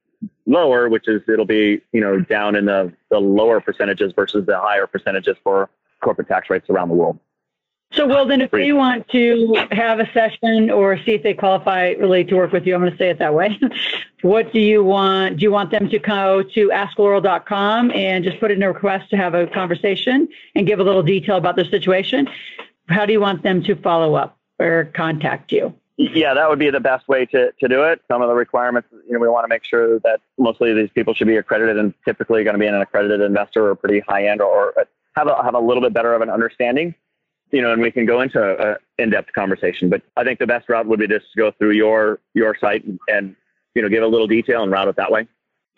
lower, 0.47 0.89
which 0.89 1.07
is 1.09 1.23
it'll 1.29 1.45
be 1.45 1.81
you 1.93 2.01
know 2.01 2.21
down 2.21 2.57
in 2.57 2.65
the, 2.65 2.93
the 3.11 3.19
lower 3.19 3.61
percentages 3.61 4.13
versus 4.15 4.47
the 4.47 4.59
higher 4.59 4.87
percentages 4.87 5.37
for 5.43 5.71
corporate 6.03 6.29
tax 6.29 6.51
rates 6.51 6.69
around 6.71 6.89
the 6.89 6.95
world. 6.95 7.19
So, 7.97 8.07
well, 8.07 8.27
then 8.27 8.43
if 8.43 8.51
they 8.51 8.73
want 8.75 9.09
to 9.09 9.55
have 9.73 10.01
a 10.01 10.13
session 10.13 10.71
or 10.71 10.99
see 10.99 11.13
if 11.13 11.23
they 11.23 11.33
qualify 11.33 11.93
really 11.93 12.25
to 12.25 12.37
work 12.37 12.53
with 12.53 12.67
you, 12.67 12.75
I'm 12.75 12.83
going 12.83 12.93
to 12.93 12.99
say 12.99 13.09
it 13.09 13.19
that 13.21 13.33
way. 13.33 13.59
what 14.23 14.53
do 14.53 14.61
you 14.61 14.85
want? 14.85 15.39
Do 15.39 15.43
you 15.43 15.51
want 15.51 15.71
them 15.71 15.89
to 15.89 15.99
go 15.99 16.43
to 16.43 16.69
askloral.com 16.69 17.91
and 17.93 18.23
just 18.23 18.39
put 18.39 18.51
in 18.51 18.63
a 18.63 18.69
request 18.69 19.09
to 19.11 19.17
have 19.17 19.35
a 19.35 19.47
conversation 19.47 20.29
and 20.55 20.67
give 20.67 20.79
a 20.79 20.85
little 20.85 21.03
detail 21.03 21.39
about 21.39 21.57
their 21.57 21.65
situation? 21.65 22.29
How 22.89 23.07
do 23.07 23.15
you 23.15 23.21
want 23.21 23.43
them 23.43 23.63
to 23.65 23.75
follow 23.77 24.15
up 24.15 24.39
or 24.59 24.91
contact 24.95 25.51
you? 25.51 25.73
Yeah, 25.97 26.35
that 26.35 26.51
would 26.51 26.59
be 26.59 26.69
the 26.69 26.81
best 26.81 27.09
way 27.09 27.25
to, 27.25 27.51
to 27.59 27.69
do 27.69 27.83
it. 27.85 28.03
Some 28.09 28.21
of 28.21 28.29
the 28.29 28.35
requirements, 28.35 28.89
you 29.07 29.15
know, 29.15 29.19
we 29.19 29.29
want 29.29 29.45
to 29.45 29.49
make 29.49 29.65
sure 29.65 30.01
that 30.01 30.21
mostly 30.37 30.75
these 30.75 30.91
people 30.91 31.15
should 31.15 31.29
be 31.29 31.37
accredited 31.37 31.79
and 31.79 31.95
typically 32.05 32.45
going 32.45 32.53
to 32.53 32.61
be 32.61 32.67
an 32.67 32.75
accredited 32.75 33.23
investor 33.23 33.71
or 33.71 33.75
pretty 33.75 34.01
high 34.01 34.27
end 34.27 34.43
or, 34.43 34.73
or 34.73 34.87
have 35.15 35.29
a, 35.29 35.43
have 35.43 35.55
a 35.55 35.59
little 35.59 35.83
bit 35.83 35.95
better 35.95 36.13
of 36.13 36.21
an 36.21 36.29
understanding 36.29 36.95
you 37.51 37.63
know, 37.63 37.73
and 37.73 37.81
we 37.81 37.91
can 37.91 38.07
go 38.07 38.21
into 38.21 38.71
an 38.71 38.77
in-depth 38.99 39.33
conversation. 39.33 39.89
But 39.89 40.03
I 40.17 40.25
think 40.25 40.39
the 40.39 40.47
best 40.47 40.69
route 40.69 40.87
would 40.87 41.01
be 41.01 41.07
just 41.07 41.33
to 41.33 41.39
go 41.39 41.51
through 41.53 41.73
your 41.73 42.21
your 42.35 42.57
site 42.59 42.85
and, 43.09 43.37
you 43.75 43.83
know 43.83 43.89
give 43.89 44.03
a 44.03 44.07
little 44.07 44.27
detail 44.27 44.63
and 44.63 44.73
route 44.73 44.89
it 44.89 44.97
that 44.97 45.11
way. 45.11 45.29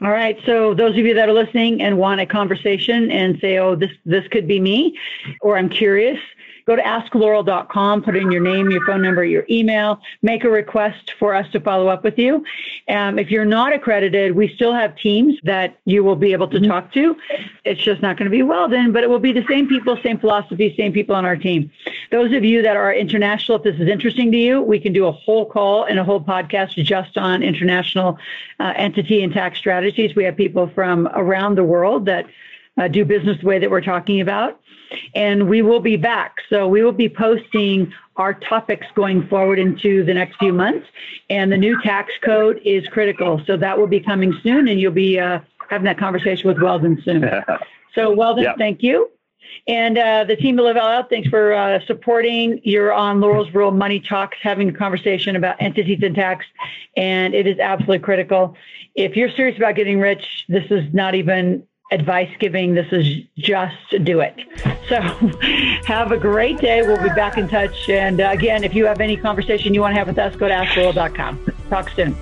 All 0.00 0.10
right. 0.10 0.38
So 0.46 0.74
those 0.74 0.92
of 0.92 1.04
you 1.04 1.14
that 1.14 1.28
are 1.28 1.32
listening 1.32 1.82
and 1.82 1.98
want 1.98 2.20
a 2.20 2.26
conversation 2.26 3.10
and 3.10 3.38
say, 3.40 3.58
"Oh, 3.58 3.74
this 3.74 3.90
this 4.04 4.26
could 4.28 4.46
be 4.46 4.60
me," 4.60 4.96
or 5.40 5.58
"I'm 5.58 5.68
curious," 5.68 6.20
go 6.68 6.76
to 6.76 6.82
askloral.com, 6.82 8.02
put 8.02 8.14
in 8.14 8.30
your 8.30 8.42
name, 8.42 8.70
your 8.70 8.84
phone 8.84 9.00
number, 9.00 9.24
your 9.24 9.46
email, 9.48 9.98
make 10.20 10.44
a 10.44 10.50
request 10.50 11.14
for 11.18 11.34
us 11.34 11.50
to 11.50 11.58
follow 11.58 11.88
up 11.88 12.04
with 12.04 12.18
you. 12.18 12.44
Um, 12.90 13.18
if 13.18 13.30
you're 13.30 13.46
not 13.46 13.72
accredited, 13.72 14.36
we 14.36 14.54
still 14.54 14.74
have 14.74 14.94
teams 14.94 15.38
that 15.44 15.78
you 15.86 16.04
will 16.04 16.14
be 16.14 16.32
able 16.32 16.46
to 16.48 16.58
mm-hmm. 16.58 16.70
talk 16.70 16.92
to. 16.92 17.16
It's 17.64 17.82
just 17.82 18.02
not 18.02 18.18
going 18.18 18.26
to 18.26 18.30
be 18.30 18.42
Weldon, 18.42 18.92
but 18.92 19.02
it 19.02 19.08
will 19.08 19.18
be 19.18 19.32
the 19.32 19.46
same 19.48 19.66
people, 19.66 19.98
same 20.02 20.18
philosophy, 20.18 20.74
same 20.76 20.92
people 20.92 21.16
on 21.16 21.24
our 21.24 21.36
team. 21.36 21.70
Those 22.10 22.34
of 22.34 22.44
you 22.44 22.60
that 22.60 22.76
are 22.76 22.92
international, 22.92 23.56
if 23.56 23.64
this 23.64 23.80
is 23.80 23.88
interesting 23.88 24.30
to 24.32 24.36
you, 24.36 24.60
we 24.60 24.78
can 24.78 24.92
do 24.92 25.06
a 25.06 25.12
whole 25.12 25.46
call 25.46 25.84
and 25.84 25.98
a 25.98 26.04
whole 26.04 26.20
podcast 26.20 26.74
just 26.84 27.16
on 27.16 27.42
international 27.42 28.18
uh, 28.60 28.74
entity 28.76 29.22
and 29.22 29.32
tax 29.32 29.58
strategies. 29.58 30.14
We 30.14 30.24
have 30.24 30.36
people 30.36 30.70
from 30.74 31.08
around 31.14 31.54
the 31.54 31.64
world 31.64 32.04
that 32.04 32.26
uh, 32.76 32.88
do 32.88 33.06
business 33.06 33.40
the 33.40 33.46
way 33.46 33.58
that 33.58 33.70
we're 33.70 33.80
talking 33.80 34.20
about 34.20 34.60
and 35.14 35.48
we 35.48 35.62
will 35.62 35.80
be 35.80 35.96
back. 35.96 36.36
So 36.48 36.68
we 36.68 36.82
will 36.82 36.92
be 36.92 37.08
posting 37.08 37.92
our 38.16 38.34
topics 38.34 38.86
going 38.94 39.26
forward 39.28 39.58
into 39.58 40.04
the 40.04 40.14
next 40.14 40.36
few 40.38 40.52
months. 40.52 40.86
And 41.30 41.52
the 41.52 41.56
new 41.56 41.80
tax 41.82 42.12
code 42.22 42.60
is 42.64 42.86
critical. 42.88 43.40
So 43.46 43.56
that 43.56 43.78
will 43.78 43.86
be 43.86 44.00
coming 44.00 44.34
soon, 44.42 44.68
and 44.68 44.80
you'll 44.80 44.92
be 44.92 45.18
uh, 45.18 45.40
having 45.70 45.84
that 45.84 45.98
conversation 45.98 46.48
with 46.48 46.60
Weldon 46.60 47.00
soon. 47.04 47.28
so, 47.94 48.10
Weldon, 48.12 48.54
thank 48.58 48.82
you. 48.82 49.10
And 49.66 49.98
uh, 49.98 50.24
the 50.24 50.36
team 50.36 50.58
at 50.58 50.64
Live 50.64 50.76
Out, 50.76 51.10
thanks 51.10 51.28
for 51.28 51.52
uh, 51.52 51.84
supporting. 51.86 52.60
You're 52.64 52.92
on 52.92 53.20
Loral's 53.20 53.52
Real 53.54 53.70
Money 53.70 54.00
Talks, 54.00 54.38
having 54.40 54.68
a 54.68 54.72
conversation 54.72 55.36
about 55.36 55.60
entities 55.60 56.00
and 56.02 56.14
tax, 56.14 56.46
and 56.96 57.34
it 57.34 57.46
is 57.46 57.58
absolutely 57.58 57.98
critical. 57.98 58.56
If 58.94 59.16
you're 59.16 59.30
serious 59.30 59.56
about 59.56 59.74
getting 59.74 60.00
rich, 60.00 60.44
this 60.48 60.64
is 60.70 60.92
not 60.92 61.14
even 61.14 61.66
advice 61.90 62.30
giving. 62.38 62.74
This 62.74 62.92
is 62.92 63.24
just 63.36 63.76
do 64.04 64.20
it. 64.20 64.36
So 64.88 65.00
have 65.84 66.12
a 66.12 66.16
great 66.16 66.58
day. 66.58 66.82
We'll 66.82 67.02
be 67.02 67.10
back 67.10 67.36
in 67.36 67.48
touch. 67.48 67.88
And 67.88 68.20
uh, 68.20 68.30
again, 68.30 68.64
if 68.64 68.74
you 68.74 68.86
have 68.86 69.00
any 69.00 69.16
conversation 69.16 69.74
you 69.74 69.82
want 69.82 69.92
to 69.92 69.98
have 69.98 70.08
with 70.08 70.18
us, 70.18 70.34
go 70.36 70.48
to 70.48 70.54
askloral.com. 70.54 71.52
Talk 71.68 71.90
soon. 71.90 72.16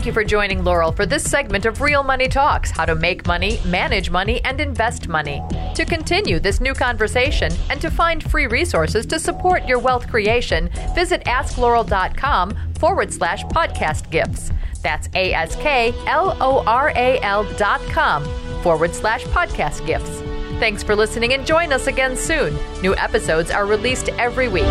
Thank 0.00 0.06
you 0.06 0.12
for 0.14 0.24
joining 0.24 0.62
Loral 0.62 0.96
for 0.96 1.04
this 1.04 1.22
segment 1.30 1.66
of 1.66 1.82
Real 1.82 2.02
Money 2.02 2.26
Talks 2.26 2.70
how 2.70 2.86
to 2.86 2.94
make 2.94 3.26
money, 3.26 3.60
manage 3.66 4.08
money, 4.08 4.42
and 4.46 4.58
invest 4.58 5.08
money. 5.08 5.42
To 5.74 5.84
continue 5.84 6.40
this 6.40 6.58
new 6.58 6.72
conversation 6.72 7.52
and 7.68 7.82
to 7.82 7.90
find 7.90 8.24
free 8.30 8.46
resources 8.46 9.04
to 9.04 9.18
support 9.18 9.66
your 9.66 9.78
wealth 9.78 10.08
creation, 10.08 10.70
visit 10.94 11.22
askloral.com 11.26 12.56
forward 12.78 13.12
slash 13.12 13.44
podcast 13.44 14.10
gifts. 14.10 14.50
That's 14.82 15.10
A 15.14 15.34
S 15.34 15.54
K 15.56 15.92
L 16.06 16.34
O 16.40 16.64
R 16.64 16.94
A 16.96 17.20
L 17.20 17.44
dot 17.58 17.82
com 17.90 18.24
forward 18.62 18.94
slash 18.94 19.24
podcast 19.24 19.86
gifts. 19.86 20.22
Thanks 20.60 20.82
for 20.82 20.96
listening 20.96 21.34
and 21.34 21.46
join 21.46 21.74
us 21.74 21.88
again 21.88 22.16
soon. 22.16 22.58
New 22.80 22.96
episodes 22.96 23.50
are 23.50 23.66
released 23.66 24.08
every 24.08 24.48
week. 24.48 24.64